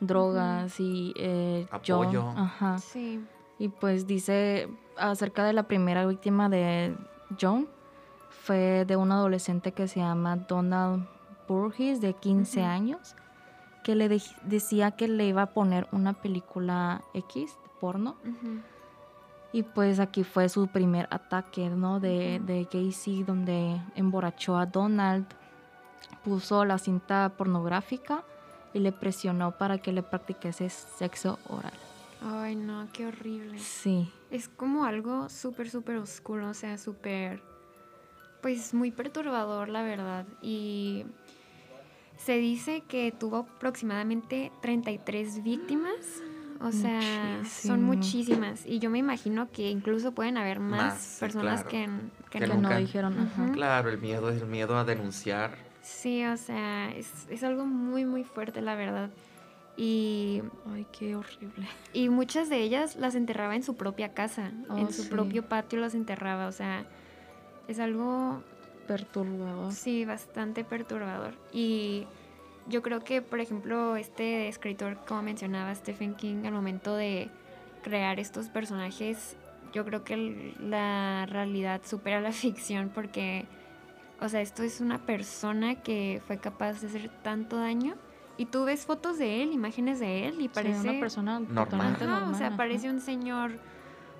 drogas 0.00 0.80
y 0.80 1.12
eh, 1.16 1.66
apoyo. 1.70 2.28
ajá. 2.36 2.78
Sí. 2.78 3.24
Y 3.58 3.68
pues 3.68 4.06
dice 4.06 4.68
acerca 4.96 5.44
de 5.44 5.52
la 5.52 5.64
primera 5.64 6.06
víctima 6.06 6.48
de 6.48 6.96
John 7.40 7.68
fue 8.30 8.84
de 8.86 8.96
un 8.96 9.12
adolescente 9.12 9.72
que 9.72 9.88
se 9.88 10.00
llama 10.00 10.36
Donald 10.36 11.06
Burgess 11.46 12.00
de 12.00 12.14
15 12.14 12.62
años 12.62 13.14
que 13.84 13.94
le 13.94 14.08
decía 14.44 14.92
que 14.92 15.06
le 15.06 15.26
iba 15.26 15.42
a 15.42 15.46
poner 15.46 15.86
una 15.92 16.14
película 16.14 17.02
X 17.12 17.56
porno. 17.80 18.16
Y 19.54 19.62
pues 19.62 20.00
aquí 20.00 20.24
fue 20.24 20.48
su 20.48 20.66
primer 20.66 21.06
ataque, 21.12 21.70
¿no? 21.70 22.00
De, 22.00 22.40
de 22.44 22.64
Gacy, 22.64 23.22
donde 23.22 23.80
emborrachó 23.94 24.56
a 24.56 24.66
Donald, 24.66 25.26
puso 26.24 26.64
la 26.64 26.76
cinta 26.76 27.32
pornográfica 27.36 28.24
y 28.72 28.80
le 28.80 28.90
presionó 28.90 29.52
para 29.52 29.78
que 29.78 29.92
le 29.92 30.02
practicase 30.02 30.68
sexo 30.68 31.38
oral. 31.48 31.72
Ay, 32.20 32.56
no, 32.56 32.88
qué 32.92 33.06
horrible. 33.06 33.56
Sí. 33.60 34.10
Es 34.28 34.48
como 34.48 34.86
algo 34.86 35.28
súper, 35.28 35.70
súper 35.70 35.98
oscuro, 35.98 36.48
o 36.48 36.54
sea, 36.54 36.76
súper, 36.76 37.40
pues 38.42 38.74
muy 38.74 38.90
perturbador, 38.90 39.68
la 39.68 39.84
verdad. 39.84 40.26
Y 40.42 41.06
se 42.16 42.38
dice 42.38 42.80
que 42.88 43.12
tuvo 43.12 43.36
aproximadamente 43.36 44.50
33 44.62 45.44
víctimas 45.44 45.94
o 46.64 46.72
sea, 46.72 47.44
son 47.44 47.82
muchísimas. 47.82 48.64
Y 48.64 48.78
yo 48.78 48.88
me 48.88 48.98
imagino 48.98 49.50
que 49.52 49.70
incluso 49.70 50.12
pueden 50.12 50.38
haber 50.38 50.60
más, 50.60 51.18
personas 51.20 51.62
que, 51.64 51.88
que, 52.30 52.46
no 52.46 52.76
dijeron. 52.76 53.30
Claro, 53.52 53.90
el 53.90 53.98
miedo 53.98 54.30
es 54.30 54.40
el 54.40 54.48
miedo 54.48 54.78
a 54.78 54.84
denunciar. 54.84 55.56
Sí, 55.82 56.24
o 56.24 56.38
sea, 56.38 56.90
es, 56.92 57.10
es 57.28 57.44
algo 57.44 57.66
muy, 57.66 58.06
muy 58.06 58.24
fuerte, 58.24 58.62
la 58.62 58.74
verdad. 58.76 59.10
Y. 59.76 60.42
Ay, 60.72 60.86
qué 60.98 61.16
horrible. 61.16 61.68
Y 61.92 62.08
muchas 62.08 62.48
de 62.48 62.62
ellas 62.62 62.96
las 62.96 63.14
enterraba 63.14 63.56
en 63.56 63.62
su 63.62 63.76
propia 63.76 64.14
casa, 64.14 64.52
oh, 64.70 64.78
en 64.78 64.90
su 64.90 65.10
propio 65.10 65.42
patio 65.42 65.80
las 65.80 65.94
enterraba. 65.94 66.46
O 66.46 66.52
sea, 66.52 66.86
es 67.68 67.78
algo. 67.78 68.42
Perturbador. 68.86 69.72
Sí, 69.72 70.06
bastante 70.06 70.64
perturbador. 70.64 71.34
Y 71.52 72.06
yo 72.68 72.82
creo 72.82 73.00
que, 73.00 73.22
por 73.22 73.40
ejemplo, 73.40 73.96
este 73.96 74.48
escritor, 74.48 74.98
como 75.06 75.22
mencionaba 75.22 75.74
Stephen 75.74 76.14
King, 76.14 76.44
al 76.46 76.52
momento 76.52 76.94
de 76.96 77.30
crear 77.82 78.18
estos 78.18 78.48
personajes, 78.48 79.36
yo 79.72 79.84
creo 79.84 80.04
que 80.04 80.54
la 80.60 81.26
realidad 81.26 81.82
supera 81.84 82.20
la 82.20 82.32
ficción 82.32 82.90
porque, 82.94 83.46
o 84.20 84.28
sea, 84.28 84.40
esto 84.40 84.62
es 84.62 84.80
una 84.80 85.04
persona 85.04 85.76
que 85.76 86.22
fue 86.26 86.38
capaz 86.38 86.80
de 86.80 86.88
hacer 86.88 87.10
tanto 87.22 87.56
daño. 87.56 87.96
Y 88.36 88.46
tú 88.46 88.64
ves 88.64 88.84
fotos 88.84 89.16
de 89.18 89.44
él, 89.44 89.52
imágenes 89.52 90.00
de 90.00 90.26
él, 90.26 90.40
y 90.40 90.48
parece 90.48 90.80
una 90.80 90.98
persona 90.98 91.38
normal. 91.38 91.96
o 92.32 92.34
sea, 92.34 92.56
parece 92.56 92.90
un 92.90 93.00
señor 93.00 93.52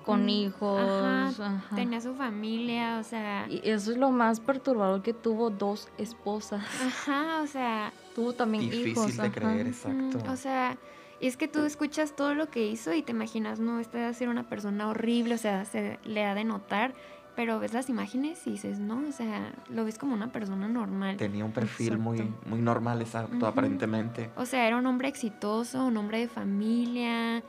con 0.05 0.29
hijos. 0.29 1.41
Tenía 1.73 1.99
su 1.99 2.13
familia, 2.13 2.99
o 2.99 3.03
sea. 3.03 3.47
Y 3.49 3.61
eso 3.63 3.91
es 3.91 3.97
lo 3.97 4.11
más 4.11 4.39
perturbador 4.39 5.01
que 5.01 5.13
tuvo 5.13 5.49
dos 5.49 5.89
esposas. 5.97 6.63
Ajá, 6.85 7.41
o 7.41 7.47
sea. 7.47 7.91
Tuvo 8.13 8.33
también 8.33 8.63
hijos. 8.63 9.07
Difícil 9.07 9.21
de 9.21 9.31
creer, 9.31 9.67
exacto. 9.67 10.19
o 10.31 10.35
sea, 10.37 10.77
y 11.19 11.27
es 11.27 11.37
que 11.37 11.47
tú 11.47 11.65
escuchas 11.65 12.15
todo 12.15 12.33
lo 12.33 12.49
que 12.49 12.65
hizo 12.65 12.93
y 12.93 13.01
te 13.01 13.11
imaginas, 13.11 13.59
no, 13.59 13.79
esta 13.79 13.97
debe 13.97 14.13
ser 14.13 14.29
una 14.29 14.47
persona 14.47 14.87
horrible, 14.87 15.35
o 15.35 15.37
sea, 15.37 15.65
se 15.65 15.99
le 16.05 16.23
ha 16.23 16.35
de 16.35 16.43
notar. 16.43 16.93
Pero 17.35 17.59
ves 17.59 17.73
las 17.73 17.89
imágenes 17.89 18.47
y 18.47 18.51
dices, 18.51 18.79
no, 18.79 19.03
o 19.09 19.11
sea, 19.11 19.51
lo 19.67 19.83
ves 19.83 19.97
como 19.97 20.13
una 20.13 20.31
persona 20.31 20.69
normal. 20.69 21.17
Tenía 21.17 21.43
un 21.43 21.51
perfil 21.51 21.97
muy, 21.97 22.33
muy 22.45 22.61
normal, 22.61 23.01
exacto, 23.01 23.45
aparentemente. 23.45 24.29
O 24.37 24.45
sea, 24.45 24.65
era 24.65 24.77
un 24.77 24.85
hombre 24.85 25.09
exitoso, 25.09 25.85
un 25.85 25.97
hombre 25.97 26.19
de 26.19 26.27
familia, 26.29 27.43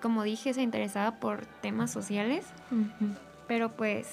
como 0.00 0.22
dije, 0.22 0.54
se 0.54 0.62
interesaba 0.62 1.18
por 1.18 1.46
temas 1.60 1.90
sociales, 1.90 2.46
pero 3.46 3.72
pues 3.76 4.06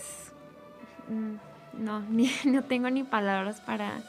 mm, 1.10 1.84
no, 1.84 2.02
no 2.46 2.64
tengo 2.64 2.90
ni 2.90 3.04
palabras 3.04 3.62
para, 3.62 4.02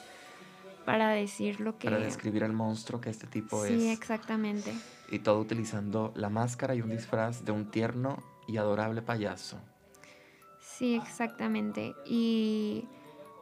para 0.85 1.11
decir 1.11 1.61
lo 1.61 1.78
que... 1.78 1.88
Para 1.88 1.98
describir 1.98 2.42
el 2.42 2.52
monstruo 2.52 3.00
que 3.00 3.11
este 3.11 3.26
tipo 3.26 3.64
es. 3.64 3.80
Sí, 3.80 3.88
exactamente. 3.88 4.72
Y 5.11 5.20
todo 5.20 5.40
utilizando 5.40 6.12
la 6.16 6.30
máscara 6.30 6.74
y 6.74 6.80
un 6.80 6.90
disfraz 6.90 7.44
de 7.44 7.52
un 7.52 7.70
tierno 7.70 8.22
y 8.48 8.56
adorable 8.56 9.02
payaso. 9.02 9.59
Sí, 10.61 10.94
exactamente. 10.96 11.94
Y 12.04 12.85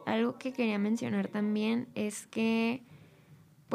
algo 0.05 0.37
que 0.37 0.53
quería 0.53 0.77
mencionar 0.77 1.27
también 1.27 1.87
es 1.95 2.27
que 2.27 2.83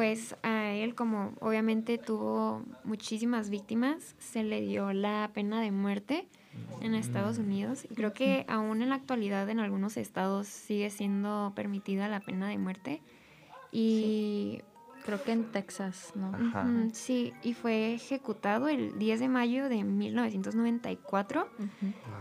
pues 0.01 0.35
a 0.43 0.71
él, 0.71 0.95
como 0.95 1.35
obviamente 1.41 1.99
tuvo 1.99 2.65
muchísimas 2.85 3.51
víctimas, 3.51 4.17
se 4.19 4.43
le 4.43 4.63
dio 4.63 4.95
la 4.95 5.31
pena 5.35 5.61
de 5.61 5.73
muerte 5.73 6.27
en 6.81 6.95
Estados 6.95 7.37
Unidos. 7.37 7.85
Y 7.85 7.95
creo 7.97 8.15
que 8.15 8.47
aún 8.49 8.81
en 8.81 8.89
la 8.89 8.95
actualidad 8.95 9.47
en 9.51 9.61
algunos 9.61 9.99
estados 9.99 10.47
sigue 10.47 10.89
siendo 10.89 11.53
permitida 11.55 12.09
la 12.09 12.21
pena 12.21 12.49
de 12.49 12.57
muerte. 12.57 13.03
Y 13.73 14.63
Creo 15.05 15.23
que 15.23 15.33
en 15.33 15.45
Texas, 15.53 16.13
¿no? 16.15 16.35
Ajá. 16.35 16.67
Sí, 16.95 17.35
y 17.43 17.53
fue 17.53 17.93
ejecutado 17.93 18.69
el 18.69 18.99
10 18.99 19.21
de 19.21 19.29
mayo 19.29 19.69
de 19.69 19.85
1994. 19.85 21.47
Ujú. 21.59 21.69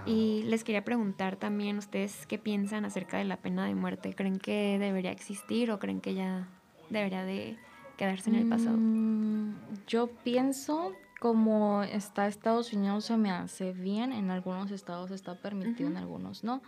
Y 0.05 0.43
les 0.43 0.65
quería 0.65 0.83
preguntar 0.83 1.37
también 1.37 1.77
ustedes 1.77 2.25
qué 2.25 2.37
piensan 2.37 2.83
acerca 2.83 3.17
de 3.17 3.23
la 3.23 3.37
pena 3.37 3.65
de 3.65 3.75
muerte. 3.75 4.13
¿Creen 4.13 4.37
que 4.37 4.77
debería 4.79 5.11
existir 5.11 5.71
o 5.71 5.79
creen 5.79 6.01
que 6.01 6.13
ya 6.13 6.49
debería 6.89 7.23
de 7.23 7.57
quedarse 7.99 8.29
en 8.29 8.35
el 8.37 8.47
pasado? 8.47 8.77
Mm, 8.77 9.55
yo 9.85 10.07
pienso 10.23 10.93
como 11.19 11.83
está 11.83 12.27
Estados 12.27 12.71
Unidos 12.71 13.03
se 13.05 13.17
me 13.17 13.29
hace 13.29 13.73
bien, 13.73 14.13
en 14.13 14.31
algunos 14.31 14.71
estados 14.71 15.11
está 15.11 15.35
permitido, 15.35 15.89
en 15.89 15.97
algunos 15.97 16.45
no. 16.45 16.61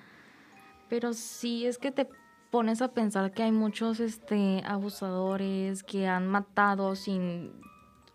Pero 0.89 1.13
sí 1.13 1.65
es 1.65 1.77
que 1.77 1.91
te 1.91 2.09
pones 2.51 2.81
a 2.81 2.89
pensar 2.89 3.31
que 3.31 3.43
hay 3.43 3.53
muchos 3.53 4.01
este 4.01 4.61
abusadores 4.65 5.83
que 5.83 6.05
han 6.05 6.27
matado 6.27 6.97
sin 6.97 7.53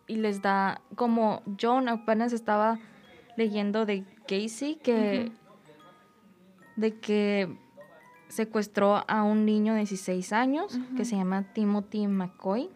y 0.06 0.16
les 0.16 0.42
da 0.42 0.82
como 0.94 1.42
John 1.58 1.88
apenas 1.88 2.34
estaba 2.34 2.78
leyendo 3.38 3.86
de 3.86 4.04
Casey 4.28 4.76
que 4.76 5.32
de 6.76 7.00
que 7.00 7.56
secuestró 8.28 9.02
a 9.08 9.22
un 9.22 9.46
niño 9.46 9.72
de 9.72 9.78
16 9.78 10.34
años 10.34 10.78
que 10.98 11.06
se 11.06 11.16
llama 11.16 11.54
Timothy 11.54 12.06
McCoy 12.06 12.68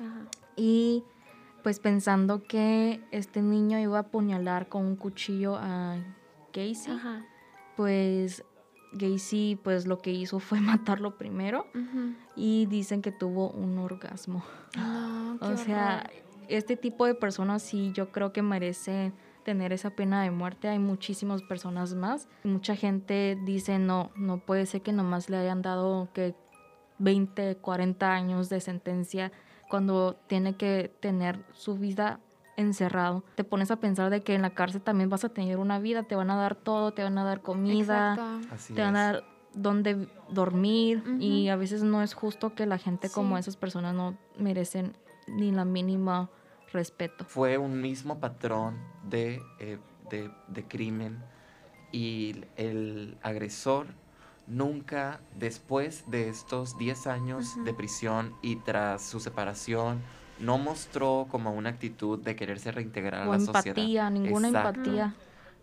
Ajá. 0.00 0.22
y 0.56 1.04
pues 1.62 1.78
pensando 1.78 2.42
que 2.42 3.02
este 3.10 3.42
niño 3.42 3.78
iba 3.78 3.98
a 3.98 4.00
apuñalar 4.00 4.68
con 4.68 4.84
un 4.86 4.96
cuchillo 4.96 5.56
a 5.56 5.96
Casey, 6.52 6.92
Ajá. 6.94 7.22
pues 7.76 8.44
Gacy 8.92 9.58
pues 9.62 9.86
lo 9.86 9.98
que 9.98 10.10
hizo 10.12 10.40
fue 10.40 10.60
matarlo 10.60 11.16
primero 11.18 11.66
y 12.34 12.66
dicen 12.66 13.02
que 13.02 13.12
tuvo 13.12 13.50
un 13.50 13.78
orgasmo. 13.78 14.42
No, 14.76 15.38
qué 15.38 15.46
O 15.46 15.56
sea, 15.56 16.04
horror. 16.06 16.46
este 16.48 16.76
tipo 16.76 17.06
de 17.06 17.14
personas 17.14 17.62
sí 17.62 17.92
yo 17.94 18.10
creo 18.10 18.32
que 18.32 18.42
merece 18.42 19.12
tener 19.44 19.72
esa 19.72 19.90
pena 19.90 20.22
de 20.22 20.30
muerte. 20.30 20.68
Hay 20.68 20.78
muchísimas 20.78 21.42
personas 21.42 21.94
más. 21.94 22.28
Mucha 22.44 22.74
gente 22.76 23.38
dice, 23.44 23.78
no, 23.78 24.10
no 24.16 24.38
puede 24.38 24.66
ser 24.66 24.82
que 24.82 24.92
nomás 24.92 25.28
le 25.30 25.36
hayan 25.36 25.62
dado 25.62 26.08
que 26.12 26.34
20, 26.98 27.56
40 27.56 28.12
años 28.12 28.48
de 28.48 28.60
sentencia 28.60 29.32
cuando 29.70 30.16
tiene 30.26 30.56
que 30.56 30.92
tener 31.00 31.38
su 31.54 31.76
vida 31.76 32.20
encerrado. 32.56 33.24
Te 33.36 33.44
pones 33.44 33.70
a 33.70 33.76
pensar 33.76 34.10
de 34.10 34.22
que 34.22 34.34
en 34.34 34.42
la 34.42 34.50
cárcel 34.50 34.82
también 34.82 35.08
vas 35.08 35.24
a 35.24 35.30
tener 35.30 35.56
una 35.56 35.78
vida, 35.78 36.02
te 36.02 36.16
van 36.16 36.30
a 36.30 36.36
dar 36.36 36.56
todo, 36.56 36.92
te 36.92 37.02
van 37.02 37.16
a 37.16 37.24
dar 37.24 37.40
comida. 37.40 38.38
Así 38.50 38.74
te 38.74 38.82
van 38.82 38.96
a 38.96 39.12
dar 39.12 39.24
dónde 39.54 40.08
dormir 40.28 41.02
y 41.18 41.48
a 41.48 41.56
veces 41.56 41.82
no 41.82 42.02
es 42.02 42.14
justo 42.14 42.54
que 42.54 42.66
la 42.66 42.78
gente 42.78 43.08
como 43.10 43.38
esas 43.38 43.56
personas 43.56 43.94
no 43.94 44.16
merecen 44.36 44.96
ni 45.28 45.52
la 45.52 45.64
mínima 45.64 46.28
respeto. 46.72 47.24
Fue 47.24 47.56
un 47.56 47.80
mismo 47.80 48.20
patrón 48.20 48.76
de, 49.08 49.40
eh, 49.58 49.78
de, 50.10 50.30
de 50.48 50.68
crimen 50.68 51.22
y 51.92 52.44
el 52.56 53.16
agresor 53.22 53.86
nunca, 54.50 55.20
después 55.38 56.04
de 56.10 56.28
estos 56.28 56.76
10 56.78 57.06
años 57.06 57.56
de 57.64 57.74
prisión 57.74 58.34
y 58.42 58.56
tras 58.56 59.02
su 59.04 59.20
separación, 59.20 60.00
no 60.38 60.58
mostró 60.58 61.26
como 61.30 61.52
una 61.52 61.70
actitud 61.70 62.18
de 62.18 62.36
quererse 62.36 62.72
reintegrar 62.72 63.28
O 63.28 63.32
a 63.32 63.36
la 63.36 63.44
empatía, 63.44 64.04
sociedad. 64.04 64.10
ninguna 64.10 64.48
Exacto. 64.48 64.80
empatía. 64.80 65.14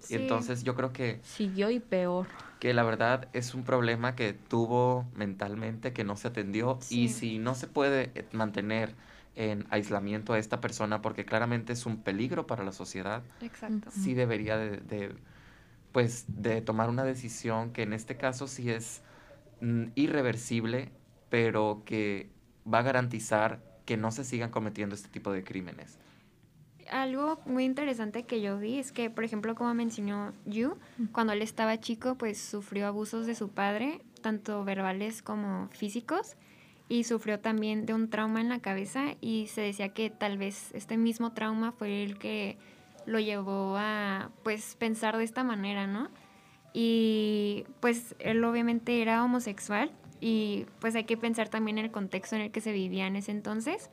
Y 0.09 0.15
entonces 0.15 0.63
yo 0.63 0.75
creo 0.75 0.93
que 0.93 1.19
Siguió 1.23 1.69
y 1.69 1.79
peor. 1.79 2.27
que 2.59 2.73
la 2.73 2.83
verdad 2.83 3.29
es 3.33 3.53
un 3.53 3.63
problema 3.63 4.15
que 4.15 4.33
tuvo 4.33 5.05
mentalmente, 5.15 5.93
que 5.93 6.03
no 6.03 6.15
se 6.17 6.27
atendió. 6.29 6.79
Y 6.89 7.09
si 7.09 7.39
no 7.39 7.55
se 7.55 7.67
puede 7.67 8.11
eh, 8.15 8.25
mantener 8.31 8.95
en 9.35 9.65
aislamiento 9.69 10.33
a 10.33 10.39
esta 10.39 10.61
persona, 10.61 11.01
porque 11.01 11.25
claramente 11.25 11.73
es 11.73 11.85
un 11.85 12.01
peligro 12.03 12.47
para 12.47 12.63
la 12.63 12.71
sociedad, 12.71 13.23
Exacto. 13.41 13.91
sí 13.91 14.13
debería 14.15 14.57
de, 14.57 14.77
de, 14.77 15.15
pues, 15.97 16.25
de 16.27 16.61
tomar 16.61 16.89
una 16.89 17.03
decisión 17.03 17.73
que 17.73 17.81
en 17.81 17.91
este 17.91 18.17
caso 18.17 18.45
sí 18.45 18.69
es 18.69 19.01
mm, 19.61 19.85
irreversible, 19.95 20.91
pero 21.31 21.81
que 21.87 22.29
va 22.71 22.77
a 22.77 22.81
garantizar 22.83 23.63
que 23.83 23.97
no 23.97 24.11
se 24.11 24.23
sigan 24.23 24.51
cometiendo 24.51 24.93
este 24.93 25.09
tipo 25.09 25.31
de 25.31 25.43
crímenes. 25.43 25.97
Algo 26.91 27.39
muy 27.47 27.65
interesante 27.65 28.27
que 28.27 28.41
yo 28.41 28.59
vi 28.59 28.77
es 28.77 28.91
que, 28.91 29.09
por 29.09 29.23
ejemplo, 29.23 29.55
como 29.55 29.73
mencionó 29.73 30.33
Yu, 30.45 30.77
cuando 31.13 31.33
él 31.33 31.41
estaba 31.41 31.79
chico, 31.79 32.13
pues 32.13 32.37
sufrió 32.39 32.85
abusos 32.85 33.25
de 33.25 33.33
su 33.33 33.49
padre, 33.49 34.03
tanto 34.21 34.63
verbales 34.63 35.23
como 35.23 35.67
físicos, 35.71 36.35
y 36.89 37.05
sufrió 37.05 37.39
también 37.39 37.87
de 37.87 37.95
un 37.95 38.11
trauma 38.11 38.39
en 38.39 38.49
la 38.49 38.59
cabeza 38.59 39.15
y 39.19 39.47
se 39.47 39.61
decía 39.61 39.89
que 39.89 40.11
tal 40.11 40.37
vez 40.37 40.69
este 40.75 40.95
mismo 40.95 41.33
trauma 41.33 41.71
fue 41.71 42.03
el 42.03 42.19
que 42.19 42.59
lo 43.07 43.19
llevó 43.19 43.75
a, 43.77 44.29
pues, 44.43 44.75
pensar 44.75 45.17
de 45.17 45.23
esta 45.23 45.43
manera, 45.43 45.87
¿no? 45.87 46.09
Y 46.73 47.65
pues 47.79 48.15
él 48.19 48.43
obviamente 48.43 49.01
era 49.01 49.23
homosexual 49.23 49.89
y 50.21 50.67
pues 50.79 50.93
hay 50.93 51.05
que 51.05 51.17
pensar 51.17 51.49
también 51.49 51.79
en 51.79 51.85
el 51.85 51.91
contexto 51.91 52.35
en 52.35 52.43
el 52.43 52.51
que 52.51 52.61
se 52.61 52.71
vivía 52.71 53.07
en 53.07 53.15
ese 53.15 53.31
entonces. 53.31 53.89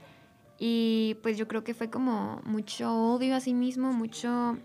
Y 0.58 1.16
pues 1.22 1.38
yo 1.38 1.48
creo 1.48 1.64
que 1.64 1.72
fue 1.72 1.88
como 1.88 2.42
mucho 2.44 2.92
odio 2.94 3.36
a 3.36 3.40
sí 3.40 3.54
mismo, 3.54 3.92
mucho, 3.92 4.58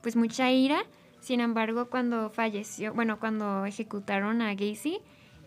pues 0.00 0.16
mucha 0.16 0.50
ira. 0.50 0.84
Sin 1.20 1.38
embargo, 1.38 1.88
cuando 1.88 2.30
falleció, 2.30 2.94
bueno, 2.94 3.20
cuando 3.20 3.64
ejecutaron 3.64 4.42
a 4.42 4.54
Gacy, 4.54 4.98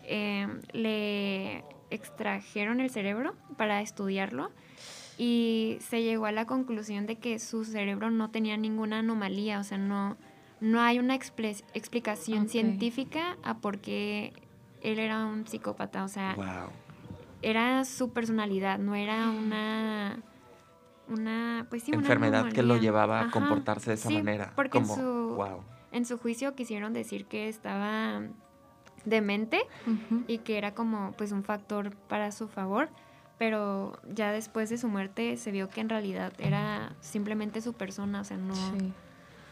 eh, 0.04 0.48
le 0.72 1.64
extrajeron 1.90 2.80
el 2.80 2.88
cerebro 2.88 3.34
para 3.58 3.82
estudiarlo 3.82 4.50
y 5.18 5.78
se 5.80 6.02
llegó 6.02 6.26
a 6.26 6.32
la 6.32 6.46
conclusión 6.46 7.06
de 7.06 7.16
que 7.16 7.38
su 7.38 7.64
cerebro 7.64 8.10
no 8.10 8.30
tenía 8.30 8.56
ninguna 8.56 8.98
anomalía, 8.98 9.58
o 9.60 9.64
sea, 9.64 9.78
no, 9.78 10.16
no 10.60 10.80
hay 10.80 10.98
una 10.98 11.14
explicación 11.14 12.48
científica 12.48 13.36
a 13.42 13.58
por 13.58 13.78
qué 13.78 14.32
él 14.82 14.98
era 14.98 15.24
un 15.26 15.46
psicópata, 15.46 16.04
o 16.04 16.08
sea, 16.08 16.34
Wow. 16.36 16.70
era 17.42 17.84
su 17.84 18.10
personalidad, 18.12 18.78
no 18.78 18.94
era 18.94 19.30
una 19.30 20.18
una 21.08 21.66
pues 21.70 21.84
sí, 21.84 21.92
una 21.92 22.00
Enfermedad 22.00 22.50
que 22.52 22.62
lo 22.62 22.76
llevaba 22.76 23.20
a 23.20 23.30
comportarse 23.30 23.90
de 23.90 23.94
esa 23.94 24.08
sí, 24.08 24.16
manera. 24.16 24.52
Porque 24.56 24.80
como, 24.80 24.94
en 24.94 25.00
su 25.00 25.34
wow. 25.36 25.62
en 25.92 26.04
su 26.04 26.18
juicio 26.18 26.54
quisieron 26.54 26.92
decir 26.92 27.26
que 27.26 27.48
estaba 27.48 28.22
demente 29.04 29.60
y 30.26 30.38
que 30.38 30.58
era 30.58 30.74
como 30.74 31.12
pues 31.12 31.32
un 31.32 31.44
factor 31.44 31.94
para 32.08 32.32
su 32.32 32.48
favor, 32.48 32.88
pero 33.38 33.98
ya 34.14 34.32
después 34.32 34.70
de 34.70 34.78
su 34.78 34.88
muerte 34.88 35.36
se 35.36 35.50
vio 35.50 35.68
que 35.68 35.80
en 35.80 35.88
realidad 35.88 36.32
era 36.38 36.92
simplemente 37.00 37.60
su 37.60 37.72
persona, 37.74 38.20
o 38.20 38.24
sea, 38.24 38.36
no, 38.36 38.54
Sí. 38.54 38.92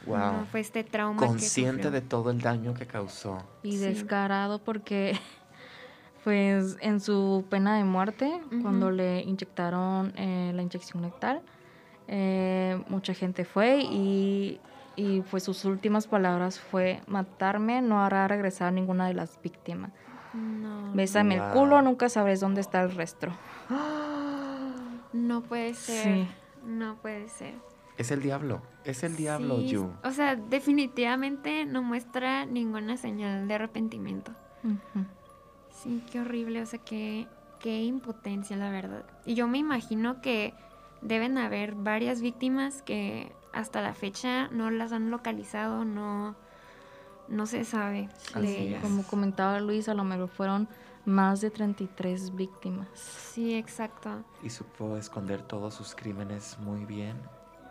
Wow. 0.06 0.18
no 0.18 0.46
fue 0.46 0.60
este 0.60 0.84
trauma 0.84 1.18
Consciente 1.26 1.90
de 1.90 2.00
todo 2.02 2.30
el 2.30 2.40
daño 2.40 2.74
que 2.74 2.86
causó. 2.86 3.42
Y 3.62 3.72
Sí. 3.78 3.84
descarado 3.84 4.58
porque, 4.58 5.18
pues, 6.24 6.76
en 6.80 7.00
su 7.00 7.44
pena 7.48 7.76
de 7.76 7.84
muerte, 7.84 8.40
cuando 8.62 8.90
le 8.90 9.22
inyectaron 9.22 10.12
eh, 10.16 10.52
la 10.54 10.62
inyección 10.62 11.02
letal, 11.02 11.40
eh, 12.06 12.82
mucha 12.88 13.14
gente 13.14 13.46
fue 13.46 13.78
y, 13.80 14.60
y, 14.96 15.22
pues 15.22 15.44
sus 15.44 15.64
últimas 15.64 16.06
palabras 16.06 16.60
fue 16.60 17.00
matarme 17.06 17.80
no 17.80 18.04
hará 18.04 18.28
regresar 18.28 18.68
a 18.68 18.70
ninguna 18.72 19.06
de 19.06 19.14
las 19.14 19.40
víctimas. 19.42 19.90
No, 20.34 20.92
Bésame 20.92 21.38
Wow. 21.38 21.46
el 21.46 21.52
culo, 21.52 21.82
nunca 21.82 22.08
sabrás 22.10 22.40
dónde 22.40 22.60
está 22.60 22.82
el 22.82 22.94
resto. 22.94 23.28
No 25.12 25.42
puede 25.42 25.74
ser. 25.74 26.04
Sí. 26.04 26.28
No 26.66 26.96
puede 26.96 27.28
ser. 27.28 27.54
Es 27.96 28.10
el 28.10 28.22
diablo. 28.22 28.62
Es 28.84 29.02
el 29.04 29.16
diablo, 29.16 29.58
Sí, 29.58 29.68
Yu. 29.68 29.90
O 30.02 30.10
sea, 30.10 30.36
definitivamente 30.36 31.64
no 31.64 31.82
muestra 31.82 32.44
ninguna 32.46 32.96
señal 32.96 33.46
de 33.46 33.54
arrepentimiento. 33.54 34.32
Sí, 35.70 36.02
qué 36.10 36.20
horrible, 36.20 36.62
o 36.62 36.66
sea, 36.66 36.78
qué, 36.80 37.28
qué 37.60 37.84
impotencia, 37.84 38.56
la 38.56 38.70
verdad. 38.70 39.04
Y 39.24 39.34
yo 39.34 39.46
me 39.46 39.58
imagino 39.58 40.20
que 40.20 40.54
deben 41.02 41.38
haber 41.38 41.74
varias 41.74 42.20
víctimas 42.20 42.82
que 42.82 43.32
hasta 43.52 43.82
la 43.82 43.94
fecha 43.94 44.48
no 44.48 44.70
las 44.70 44.92
han 44.92 45.10
localizado, 45.10 45.84
no, 45.84 46.34
no 47.28 47.46
se 47.46 47.64
sabe 47.64 48.08
Así 48.34 48.46
de 48.46 48.62
ellas. 48.62 48.82
Como 48.82 49.02
comentaba 49.04 49.60
Luis, 49.60 49.88
a 49.88 49.94
lo 49.94 50.04
mejor 50.04 50.28
fueron 50.28 50.68
más 51.04 51.40
de 51.40 51.50
33 51.50 52.34
víctimas. 52.34 52.88
Sí, 52.94 53.54
exacto. 53.54 54.22
Y 54.42 54.50
supo 54.50 54.96
esconder 54.96 55.42
todos 55.42 55.74
sus 55.74 55.94
crímenes 55.94 56.58
muy 56.60 56.84
bien. 56.84 57.16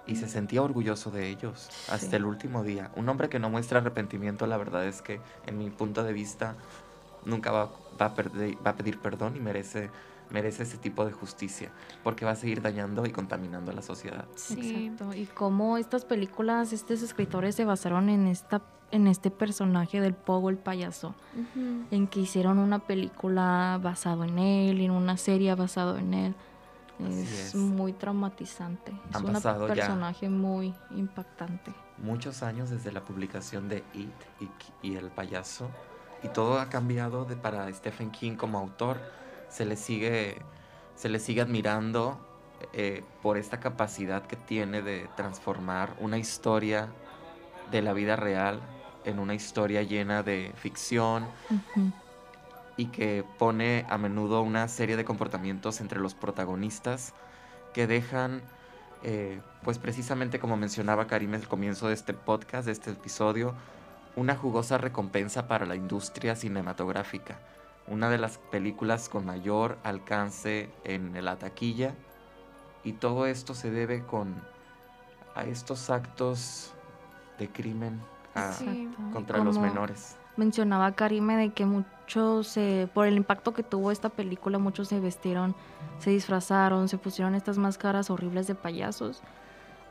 Y 0.05 0.17
se 0.17 0.27
sentía 0.27 0.61
orgulloso 0.61 1.11
de 1.11 1.29
ellos 1.29 1.69
hasta 1.89 2.09
Sí. 2.09 2.15
el 2.17 2.25
último 2.25 2.63
día. 2.63 2.91
Un 2.95 3.07
hombre 3.07 3.29
que 3.29 3.39
no 3.39 3.49
muestra 3.49 3.79
arrepentimiento, 3.79 4.45
la 4.47 4.57
verdad 4.57 4.85
es 4.85 5.01
que, 5.01 5.21
en 5.47 5.57
mi 5.57 5.69
punto 5.69 6.03
de 6.03 6.11
vista, 6.11 6.55
nunca 7.25 7.51
va, 7.53 7.71
va 8.01 8.07
a, 8.07 8.15
perder- 8.15 8.57
va 8.65 8.71
a 8.71 8.75
pedir 8.75 8.99
perdón 8.99 9.35
y 9.37 9.39
merece 9.39 9.89
merece 10.29 10.63
ese 10.63 10.77
tipo 10.79 11.05
de 11.05 11.11
justicia, 11.11 11.69
porque 12.03 12.25
va 12.25 12.31
a 12.31 12.35
seguir 12.35 12.59
dañando 12.61 13.05
y 13.05 13.11
contaminando 13.11 13.69
a 13.71 13.75
la 13.75 13.83
sociedad. 13.83 14.25
Sí. 14.35 14.87
Exacto. 14.87 15.13
Y 15.13 15.25
cómo 15.27 15.77
estas 15.77 16.05
películas, 16.05 16.73
estos 16.73 17.03
escritores 17.03 17.53
se 17.53 17.65
basaron 17.65 18.09
en 18.09 18.25
esta 18.25 18.59
en 18.93 19.07
este 19.07 19.31
personaje 19.31 19.99
del 19.99 20.13
Pogo 20.13 20.49
el 20.49 20.57
payaso, 20.57 21.15
Ujú. 21.33 21.85
en 21.91 22.07
que 22.07 22.19
hicieron 22.21 22.59
una 22.59 22.79
película 22.79 23.79
basado 23.81 24.23
en 24.23 24.37
él, 24.39 24.79
en 24.81 24.91
una 24.91 25.17
serie 25.17 25.53
basado 25.55 25.97
en 25.97 26.13
él. 26.13 26.35
Es, 27.09 27.49
es. 27.49 27.55
muy 27.55 27.91
traumatizante. 27.91 28.91
Es 29.09 29.15
Han 29.15 29.25
un 29.25 29.33
pasado 29.33 29.67
ya- 29.67 29.73
personaje 29.73 30.29
muy 30.29 30.73
impactante. 30.91 31.73
Muchos 31.97 32.43
años 32.43 32.69
desde 32.69 32.91
la 32.91 33.01
publicación 33.01 33.67
de 33.67 33.83
It 33.93 34.09
y, 34.81 34.87
y 34.87 34.95
El 34.95 35.09
payaso, 35.09 35.69
y 36.21 36.27
todo 36.27 36.59
ha 36.59 36.69
cambiado 36.69 37.25
de, 37.25 37.35
para 37.35 37.71
Stephen 37.73 38.11
King 38.11 38.35
como 38.35 38.59
autor. 38.59 39.01
Se 39.49 39.65
le 39.65 39.75
sigue, 39.75 40.37
se 40.95 41.09
le 41.09 41.19
sigue 41.19 41.41
admirando 41.41 42.19
eh, 42.73 43.03
por 43.23 43.37
esta 43.37 43.59
capacidad 43.59 44.21
que 44.27 44.35
tiene 44.35 44.81
de 44.83 45.09
transformar 45.17 45.95
una 45.99 46.17
historia 46.19 46.89
de 47.71 47.81
la 47.81 47.93
vida 47.93 48.15
real 48.15 48.59
en 49.05 49.19
una 49.19 49.33
historia 49.33 49.83
llena 49.83 50.23
de 50.23 50.51
ficción 50.55 51.27
y 52.77 52.87
que 52.87 53.23
pone 53.37 53.85
a 53.89 53.97
menudo 53.97 54.41
una 54.41 54.67
serie 54.67 54.95
de 54.95 55.05
comportamientos 55.05 55.81
entre 55.81 55.99
los 55.99 56.15
protagonistas 56.15 57.13
que 57.73 57.87
dejan, 57.87 58.41
eh, 59.03 59.41
pues 59.63 59.77
precisamente 59.77 60.39
como 60.39 60.57
mencionaba 60.57 61.07
Karim 61.07 61.33
al 61.33 61.47
comienzo 61.47 61.87
de 61.87 61.93
este 61.93 62.13
podcast, 62.13 62.65
de 62.65 62.71
este 62.71 62.91
episodio, 62.91 63.53
una 64.15 64.35
jugosa 64.35 64.77
recompensa 64.77 65.47
para 65.47 65.65
la 65.65 65.75
industria 65.75 66.35
cinematográfica. 66.35 67.39
Una 67.87 68.09
de 68.09 68.17
las 68.17 68.37
películas 68.37 69.09
con 69.09 69.25
mayor 69.25 69.77
alcance 69.83 70.69
en 70.83 71.23
la 71.23 71.37
taquilla 71.37 71.93
y 72.83 72.93
todo 72.93 73.27
esto 73.27 73.55
se 73.55 73.71
debe 73.71 74.03
con 74.05 74.35
a 75.35 75.43
estos 75.45 75.89
actos 75.89 76.73
de 77.39 77.49
crimen 77.49 77.99
a- 78.35 78.51
Sí. 78.53 78.89
Contra 79.11 79.43
los 79.43 79.57
menores. 79.57 80.17
Mencionaba 80.37 80.91
Karime 80.93 81.35
de 81.37 81.51
que 81.51 81.65
muchos, 81.65 82.57
eh, 82.57 82.87
por 82.93 83.05
el 83.05 83.15
impacto 83.17 83.53
que 83.53 83.61
tuvo 83.63 83.91
esta 83.91 84.09
película, 84.09 84.57
muchos 84.57 84.87
se 84.87 84.99
vestieron, 84.99 85.53
se 85.99 86.09
disfrazaron, 86.09 86.89
se 86.89 86.97
pusieron 86.97 87.35
estas 87.35 87.57
máscaras 87.59 88.09
horribles 88.09 88.47
de 88.47 88.55
payasos. 88.55 89.21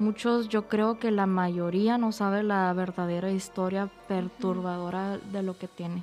Muchos, 0.00 0.48
yo 0.48 0.66
creo 0.68 0.98
que 0.98 1.12
la 1.12 1.26
mayoría 1.26 1.96
no 1.98 2.10
sabe 2.10 2.42
la 2.42 2.72
verdadera 2.72 3.30
historia 3.30 3.88
perturbadora 4.08 5.18
de 5.18 5.42
lo 5.44 5.56
que 5.56 5.68
tiene. 5.68 6.02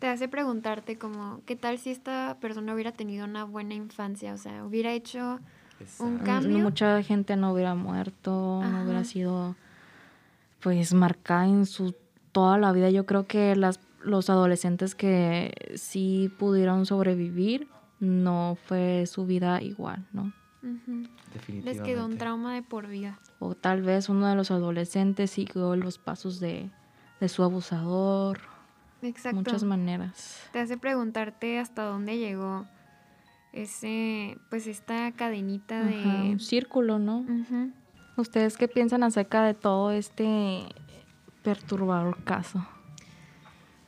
Te 0.00 0.08
hace 0.08 0.26
preguntarte 0.26 0.98
como, 0.98 1.40
¿qué 1.46 1.54
tal 1.54 1.78
si 1.78 1.90
esta 1.90 2.36
persona 2.40 2.74
hubiera 2.74 2.90
tenido 2.90 3.24
una 3.24 3.44
buena 3.44 3.74
infancia? 3.74 4.32
O 4.34 4.38
sea, 4.38 4.64
hubiera 4.64 4.90
hecho 4.90 5.38
un 6.00 6.18
cambio. 6.18 6.58
Mucha 6.58 7.00
gente 7.04 7.36
no 7.36 7.52
hubiera 7.52 7.76
muerto, 7.76 8.60
Ajá. 8.62 8.70
no 8.70 8.82
hubiera 8.84 9.04
sido 9.04 9.54
pues 10.62 10.94
marcada 10.94 11.46
en 11.46 11.66
su 11.66 11.94
toda 12.32 12.58
la 12.58 12.72
vida. 12.72 12.90
Yo 12.90 13.06
creo 13.06 13.26
que 13.26 13.56
las 13.56 13.80
los 14.04 14.30
adolescentes 14.30 14.94
que 14.94 15.72
sí 15.76 16.30
pudieron 16.38 16.86
sobrevivir 16.86 17.68
no 18.00 18.56
fue 18.66 19.06
su 19.06 19.26
vida 19.26 19.62
igual, 19.62 20.06
¿no? 20.12 20.32
Definitivamente. 20.62 21.62
Les 21.64 21.80
quedó 21.80 22.06
un 22.06 22.18
trauma 22.18 22.54
de 22.54 22.62
por 22.62 22.88
vida. 22.88 23.20
O 23.38 23.54
tal 23.54 23.82
vez 23.82 24.08
uno 24.08 24.26
de 24.26 24.34
los 24.34 24.50
adolescentes 24.50 25.30
siguió 25.30 25.76
los 25.76 25.98
pasos 25.98 26.40
de, 26.40 26.70
de 27.20 27.28
su 27.28 27.42
abusador, 27.42 28.40
Exacto. 29.02 29.36
muchas 29.36 29.64
maneras. 29.64 30.48
Te 30.52 30.60
hace 30.60 30.76
preguntarte 30.76 31.58
hasta 31.58 31.84
dónde 31.84 32.18
llegó 32.18 32.66
ese, 33.52 34.38
pues 34.50 34.66
esta 34.66 35.12
cadenita 35.12 35.80
Ajá, 35.80 35.88
de... 35.88 36.30
un 36.32 36.40
círculo, 36.40 36.98
¿no? 36.98 37.18
Ujú. 37.20 37.72
¿Ustedes 38.16 38.58
qué 38.58 38.68
piensan 38.68 39.02
acerca 39.02 39.42
de 39.42 39.54
todo 39.54 39.90
este 39.90 40.64
perturbador 41.42 42.22
caso? 42.24 42.66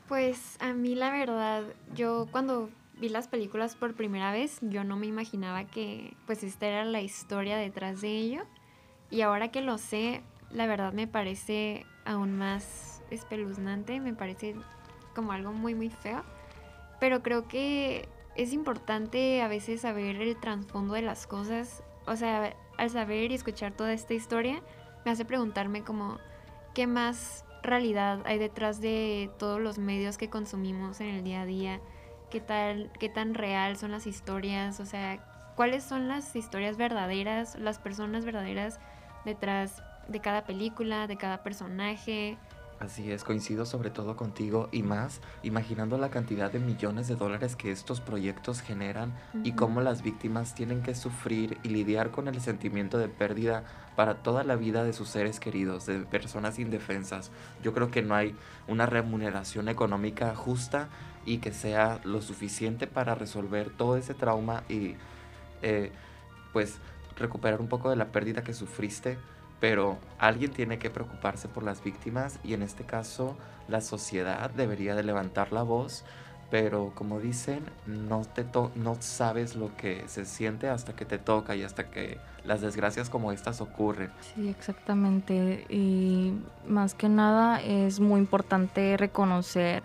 Pues 0.09 0.57
a 0.61 0.73
mí 0.73 0.95
la 0.95 1.11
verdad, 1.11 1.65
yo 1.95 2.27
cuando 2.31 2.71
vi 3.01 3.09
las 3.09 3.29
películas 3.29 3.75
por 3.75 3.95
primera 3.95 4.33
vez, 4.33 4.59
yo 4.63 4.85
no 4.85 4.97
me 4.97 5.07
imaginaba 5.07 5.65
que 5.65 6.17
pues 6.27 6.43
esta 6.43 6.67
era 6.67 6.85
la 6.85 7.01
historia 7.01 7.57
detrás 7.57 8.01
de 8.01 8.17
ello. 8.17 8.43
Y 9.11 9.21
ahora 9.21 9.49
que 9.49 9.61
lo 9.61 9.79
sé, 9.79 10.23
la 10.51 10.67
verdad 10.67 10.93
me 10.93 11.07
parece 11.07 11.85
aún 12.05 12.37
más 12.37 13.03
espeluznante, 13.11 14.01
me 14.01 14.15
parece 14.15 14.55
como 15.15 15.33
algo 15.33 15.53
muy 15.53 15.75
muy 15.75 15.91
feo. 15.91 16.23
Pero 16.99 17.23
creo 17.23 17.47
que 17.47 18.09
es 18.37 18.53
importante 18.53 19.43
a 19.43 19.49
veces 19.49 19.83
saber 19.83 20.17
el 20.17 20.37
trasfondo 20.41 20.95
de 20.95 21.03
las 21.03 21.27
cosas. 21.27 21.83
O 22.07 22.17
sea, 22.17 22.55
al 22.77 22.91
saber 22.91 23.31
y 23.31 23.35
escuchar 23.35 23.73
toda 23.73 23.93
esta 23.93 24.15
historia, 24.15 24.63
me 25.05 25.11
hace 25.11 25.25
preguntarme 25.25 25.83
como, 25.83 26.19
¿qué 26.75 26.87
más 26.87 27.45
realidad 27.63 28.21
hay 28.25 28.39
detrás 28.39 28.81
de 28.81 29.31
todos 29.39 29.61
los 29.61 29.79
medios 29.79 30.19
que 30.19 30.31
consumimos 30.31 31.01
en 31.01 31.09
el 31.09 31.25
día 31.25 31.43
a 31.43 31.47
día? 31.47 31.81
¿Qué 32.31 32.41
tal, 32.41 32.91
qué 32.99 33.09
tan 33.09 33.35
real 33.35 33.77
son 33.77 33.93
las 33.93 34.07
historias? 34.07 34.81
O 34.81 34.87
sea, 34.87 35.53
¿cuáles 35.57 35.85
son 35.85 36.09
las 36.09 36.35
historias 36.35 36.77
verdaderas, 36.77 37.57
las 37.59 37.79
personas 37.79 38.25
verdaderas 38.25 38.81
detrás 39.25 39.83
de 40.09 40.21
cada 40.21 40.45
película, 40.45 41.07
de 41.07 41.17
cada 41.17 41.43
personaje? 41.43 42.39
Así 42.81 43.13
es, 43.13 43.23
coincido 43.23 43.67
sobre 43.67 43.91
todo 43.91 44.17
contigo 44.17 44.69
y 44.73 44.83
más, 44.83 45.21
imaginando 45.43 45.97
la 45.97 46.11
cantidad 46.11 46.51
de 46.51 46.59
millones 46.59 47.07
de 47.07 47.15
dólares 47.15 47.55
que 47.57 47.71
estos 47.71 48.01
proyectos 48.01 48.61
generan 48.61 49.15
y 49.45 49.53
cómo 49.53 49.81
las 49.81 50.03
víctimas 50.03 50.55
tienen 50.55 50.83
que 50.83 50.95
sufrir 50.95 51.57
y 51.63 51.69
lidiar 51.69 52.11
con 52.11 52.27
el 52.27 52.41
sentimiento 52.41 52.99
de 52.99 53.09
pérdida 53.09 53.65
para 53.95 54.23
toda 54.23 54.43
la 54.43 54.57
vida 54.57 54.83
de 54.83 54.93
sus 54.93 55.09
seres 55.09 55.39
queridos, 55.39 55.87
de 55.87 56.01
personas 56.01 56.59
indefensas. 56.59 57.31
Yo 57.63 57.73
creo 57.73 57.91
que 57.91 58.03
no 58.03 58.17
hay 58.17 58.35
una 58.67 58.87
remuneración 58.87 59.69
económica 59.69 60.35
justa 60.35 60.89
y 61.25 61.39
que 61.39 61.53
sea 61.53 62.01
lo 62.05 62.23
suficiente 62.23 62.87
para 62.87 63.15
resolver 63.15 63.71
todo 63.71 63.97
ese 63.97 64.15
trauma 64.15 64.65
y 64.69 64.97
eh, 65.63 65.93
pues 66.53 66.79
recuperar 67.17 67.61
un 67.61 67.69
poco 67.69 67.89
de 67.89 67.97
la 67.97 68.07
pérdida 68.07 68.43
que 68.43 68.53
sufriste 68.53 69.17
pero 69.65 69.97
alguien 70.19 70.51
tiene 70.51 70.79
que 70.79 70.91
preocuparse 70.91 71.49
por 71.49 71.63
las 71.63 71.83
víctimas 71.83 72.39
y 72.45 72.53
en 72.53 72.61
este 72.61 72.85
caso 72.85 73.35
la 73.67 73.81
sociedad 73.81 74.51
debería 74.51 74.95
de 74.95 75.03
levantar 75.03 75.55
la 75.55 75.63
voz, 75.63 76.05
pero 76.51 76.93
como 76.95 77.19
dicen, 77.19 77.65
no, 77.87 78.27
te 78.27 78.45
to- 78.45 78.73
no 78.75 78.97
sabes 79.01 79.57
lo 79.57 79.75
que 79.75 80.05
se 80.07 80.27
siente 80.27 80.69
hasta 80.69 80.95
que 80.95 81.07
te 81.07 81.17
toca 81.17 81.57
y 81.57 81.63
hasta 81.63 81.85
que 81.91 82.19
las 82.45 82.61
desgracias 82.61 83.09
como 83.09 83.33
estas 83.33 83.63
ocurren. 83.63 84.11
Sí, 84.35 84.51
exactamente. 84.51 85.65
Y 85.71 86.35
más 86.69 86.95
que 86.95 87.09
nada 87.09 87.59
es 87.63 88.01
muy 88.01 88.21
importante 88.21 88.99
reconocer 88.99 89.83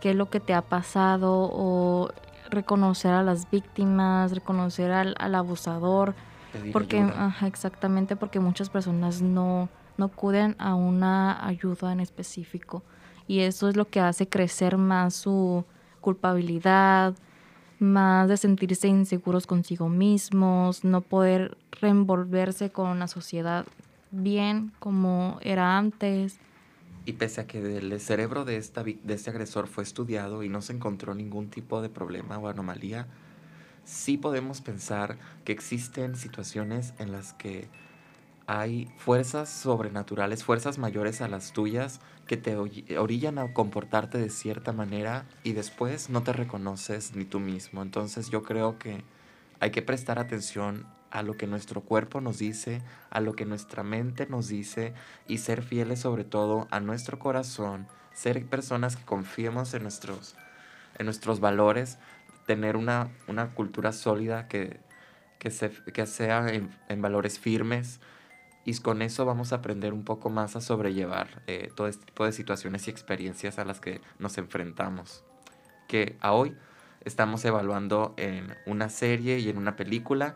qué 0.00 0.10
es 0.10 0.16
lo 0.16 0.30
que 0.30 0.38
te 0.38 0.54
ha 0.54 0.62
pasado 0.62 1.50
o 1.52 2.10
reconocer 2.50 3.10
a 3.14 3.24
las 3.24 3.50
víctimas, 3.50 4.30
reconocer 4.30 4.92
al, 4.92 5.16
al 5.18 5.34
abusador. 5.34 6.14
Pedir 6.52 6.72
Porque, 6.72 6.98
ayuda. 6.98 7.26
ajá, 7.26 7.46
exactamente, 7.46 8.16
porque 8.16 8.40
muchas 8.40 8.70
personas 8.70 9.22
no, 9.22 9.68
no 9.96 10.06
acuden 10.06 10.56
a 10.58 10.74
una 10.74 11.46
ayuda 11.46 11.92
en 11.92 12.00
específico. 12.00 12.82
Y 13.26 13.40
eso 13.40 13.68
es 13.68 13.76
lo 13.76 13.86
que 13.86 14.00
hace 14.00 14.28
crecer 14.28 14.78
más 14.78 15.14
su 15.14 15.64
culpabilidad, 16.00 17.14
más 17.78 18.28
de 18.28 18.36
sentirse 18.36 18.88
inseguros 18.88 19.46
consigo 19.46 19.88
mismos, 19.88 20.84
no 20.84 21.00
poder 21.00 21.56
reenvolverse 21.80 22.70
con 22.70 22.98
la 22.98 23.08
sociedad 23.08 23.66
bien 24.10 24.72
como 24.78 25.38
era 25.42 25.76
antes. 25.76 26.38
Y 27.04 27.14
pese 27.14 27.42
a 27.42 27.46
que 27.46 27.78
el 27.78 28.00
cerebro 28.00 28.44
de, 28.44 28.56
esta, 28.56 28.82
de 28.82 29.14
este 29.14 29.30
agresor 29.30 29.66
fue 29.66 29.84
estudiado 29.84 30.42
y 30.42 30.48
no 30.48 30.60
se 30.60 30.72
encontró 30.72 31.14
ningún 31.14 31.48
tipo 31.48 31.80
de 31.80 31.88
problema 31.88 32.38
o 32.38 32.48
anomalía, 32.48 33.06
sí 33.88 34.18
podemos 34.18 34.60
pensar 34.60 35.16
que 35.44 35.52
existen 35.52 36.14
situaciones 36.14 36.92
en 36.98 37.10
las 37.10 37.32
que 37.32 37.68
hay 38.46 38.90
fuerzas 38.98 39.48
sobrenaturales, 39.48 40.44
fuerzas 40.44 40.78
mayores 40.78 41.20
a 41.22 41.28
las 41.28 41.52
tuyas 41.52 42.00
que 42.26 42.36
te 42.36 42.56
orillan 42.56 43.38
a 43.38 43.52
comportarte 43.54 44.18
de 44.18 44.28
cierta 44.28 44.72
manera 44.72 45.26
y 45.42 45.52
después 45.52 46.10
no 46.10 46.22
te 46.22 46.34
reconoces 46.34 47.16
ni 47.16 47.24
tú 47.24 47.40
mismo. 47.40 47.82
Entonces 47.82 48.28
yo 48.30 48.42
creo 48.42 48.78
que 48.78 49.04
hay 49.60 49.70
que 49.70 49.82
prestar 49.82 50.18
atención 50.18 50.86
a 51.10 51.22
lo 51.22 51.38
que 51.38 51.46
nuestro 51.46 51.80
cuerpo 51.80 52.20
nos 52.20 52.38
dice, 52.38 52.82
a 53.08 53.20
lo 53.20 53.34
que 53.34 53.46
nuestra 53.46 53.82
mente 53.82 54.26
nos 54.26 54.48
dice 54.48 54.92
y 55.26 55.38
ser 55.38 55.62
fieles 55.62 56.00
sobre 56.00 56.24
todo 56.24 56.68
a 56.70 56.80
nuestro 56.80 57.18
corazón, 57.18 57.86
ser 58.12 58.44
personas 58.44 58.96
que 58.96 59.04
confiemos 59.04 59.72
en 59.72 59.82
nuestros, 59.82 60.36
en 60.98 61.06
nuestros 61.06 61.40
valores, 61.40 61.98
tener 62.48 62.78
una, 62.78 63.10
una 63.26 63.50
cultura 63.50 63.92
sólida 63.92 64.48
que, 64.48 64.80
que, 65.38 65.50
se, 65.50 65.70
que 65.70 66.06
sea 66.06 66.48
en, 66.48 66.70
en 66.88 67.02
valores 67.02 67.38
firmes 67.38 68.00
y 68.64 68.74
con 68.78 69.02
eso 69.02 69.26
vamos 69.26 69.52
a 69.52 69.56
aprender 69.56 69.92
un 69.92 70.02
poco 70.02 70.30
más 70.30 70.56
a 70.56 70.62
sobrellevar 70.62 71.42
eh, 71.46 71.70
todo 71.76 71.88
este 71.88 72.06
tipo 72.06 72.24
de 72.24 72.32
situaciones 72.32 72.88
y 72.88 72.90
experiencias 72.90 73.58
a 73.58 73.66
las 73.66 73.80
que 73.80 74.00
nos 74.18 74.38
enfrentamos. 74.38 75.24
Que 75.88 76.16
a 76.20 76.32
hoy 76.32 76.56
estamos 77.04 77.44
evaluando 77.44 78.14
en 78.16 78.56
una 78.64 78.88
serie 78.88 79.40
y 79.40 79.50
en 79.50 79.58
una 79.58 79.76
película. 79.76 80.34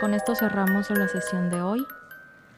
Con 0.00 0.14
esto 0.14 0.34
cerramos 0.34 0.88
la 0.88 1.06
sesión 1.08 1.50
de 1.50 1.60
hoy. 1.60 1.86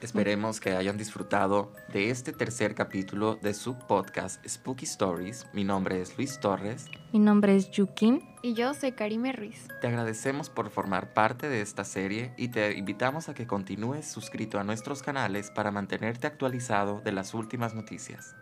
Esperemos 0.00 0.60
que 0.60 0.72
hayan 0.72 0.96
disfrutado 0.96 1.74
de 1.92 2.08
este 2.08 2.32
tercer 2.32 2.74
capítulo 2.74 3.36
de 3.36 3.52
su 3.52 3.76
podcast 3.78 4.42
Spooky 4.48 4.86
Stories. 4.86 5.46
Mi 5.52 5.62
nombre 5.62 6.00
es 6.00 6.16
Luis 6.16 6.40
Torres. 6.40 6.86
Mi 7.12 7.18
nombre 7.18 7.54
es 7.54 7.70
Yukin. 7.70 8.22
Y 8.42 8.54
yo 8.54 8.72
soy 8.72 8.92
Karime 8.92 9.32
Ruiz. 9.32 9.68
Te 9.82 9.88
agradecemos 9.88 10.48
por 10.48 10.70
formar 10.70 11.12
parte 11.12 11.50
de 11.50 11.60
esta 11.60 11.84
serie 11.84 12.32
y 12.38 12.48
te 12.48 12.78
invitamos 12.78 13.28
a 13.28 13.34
que 13.34 13.46
continúes 13.46 14.06
suscrito 14.06 14.58
a 14.58 14.64
nuestros 14.64 15.02
canales 15.02 15.50
para 15.50 15.70
mantenerte 15.70 16.26
actualizado 16.26 17.02
de 17.02 17.12
las 17.12 17.34
últimas 17.34 17.74
noticias. 17.74 18.34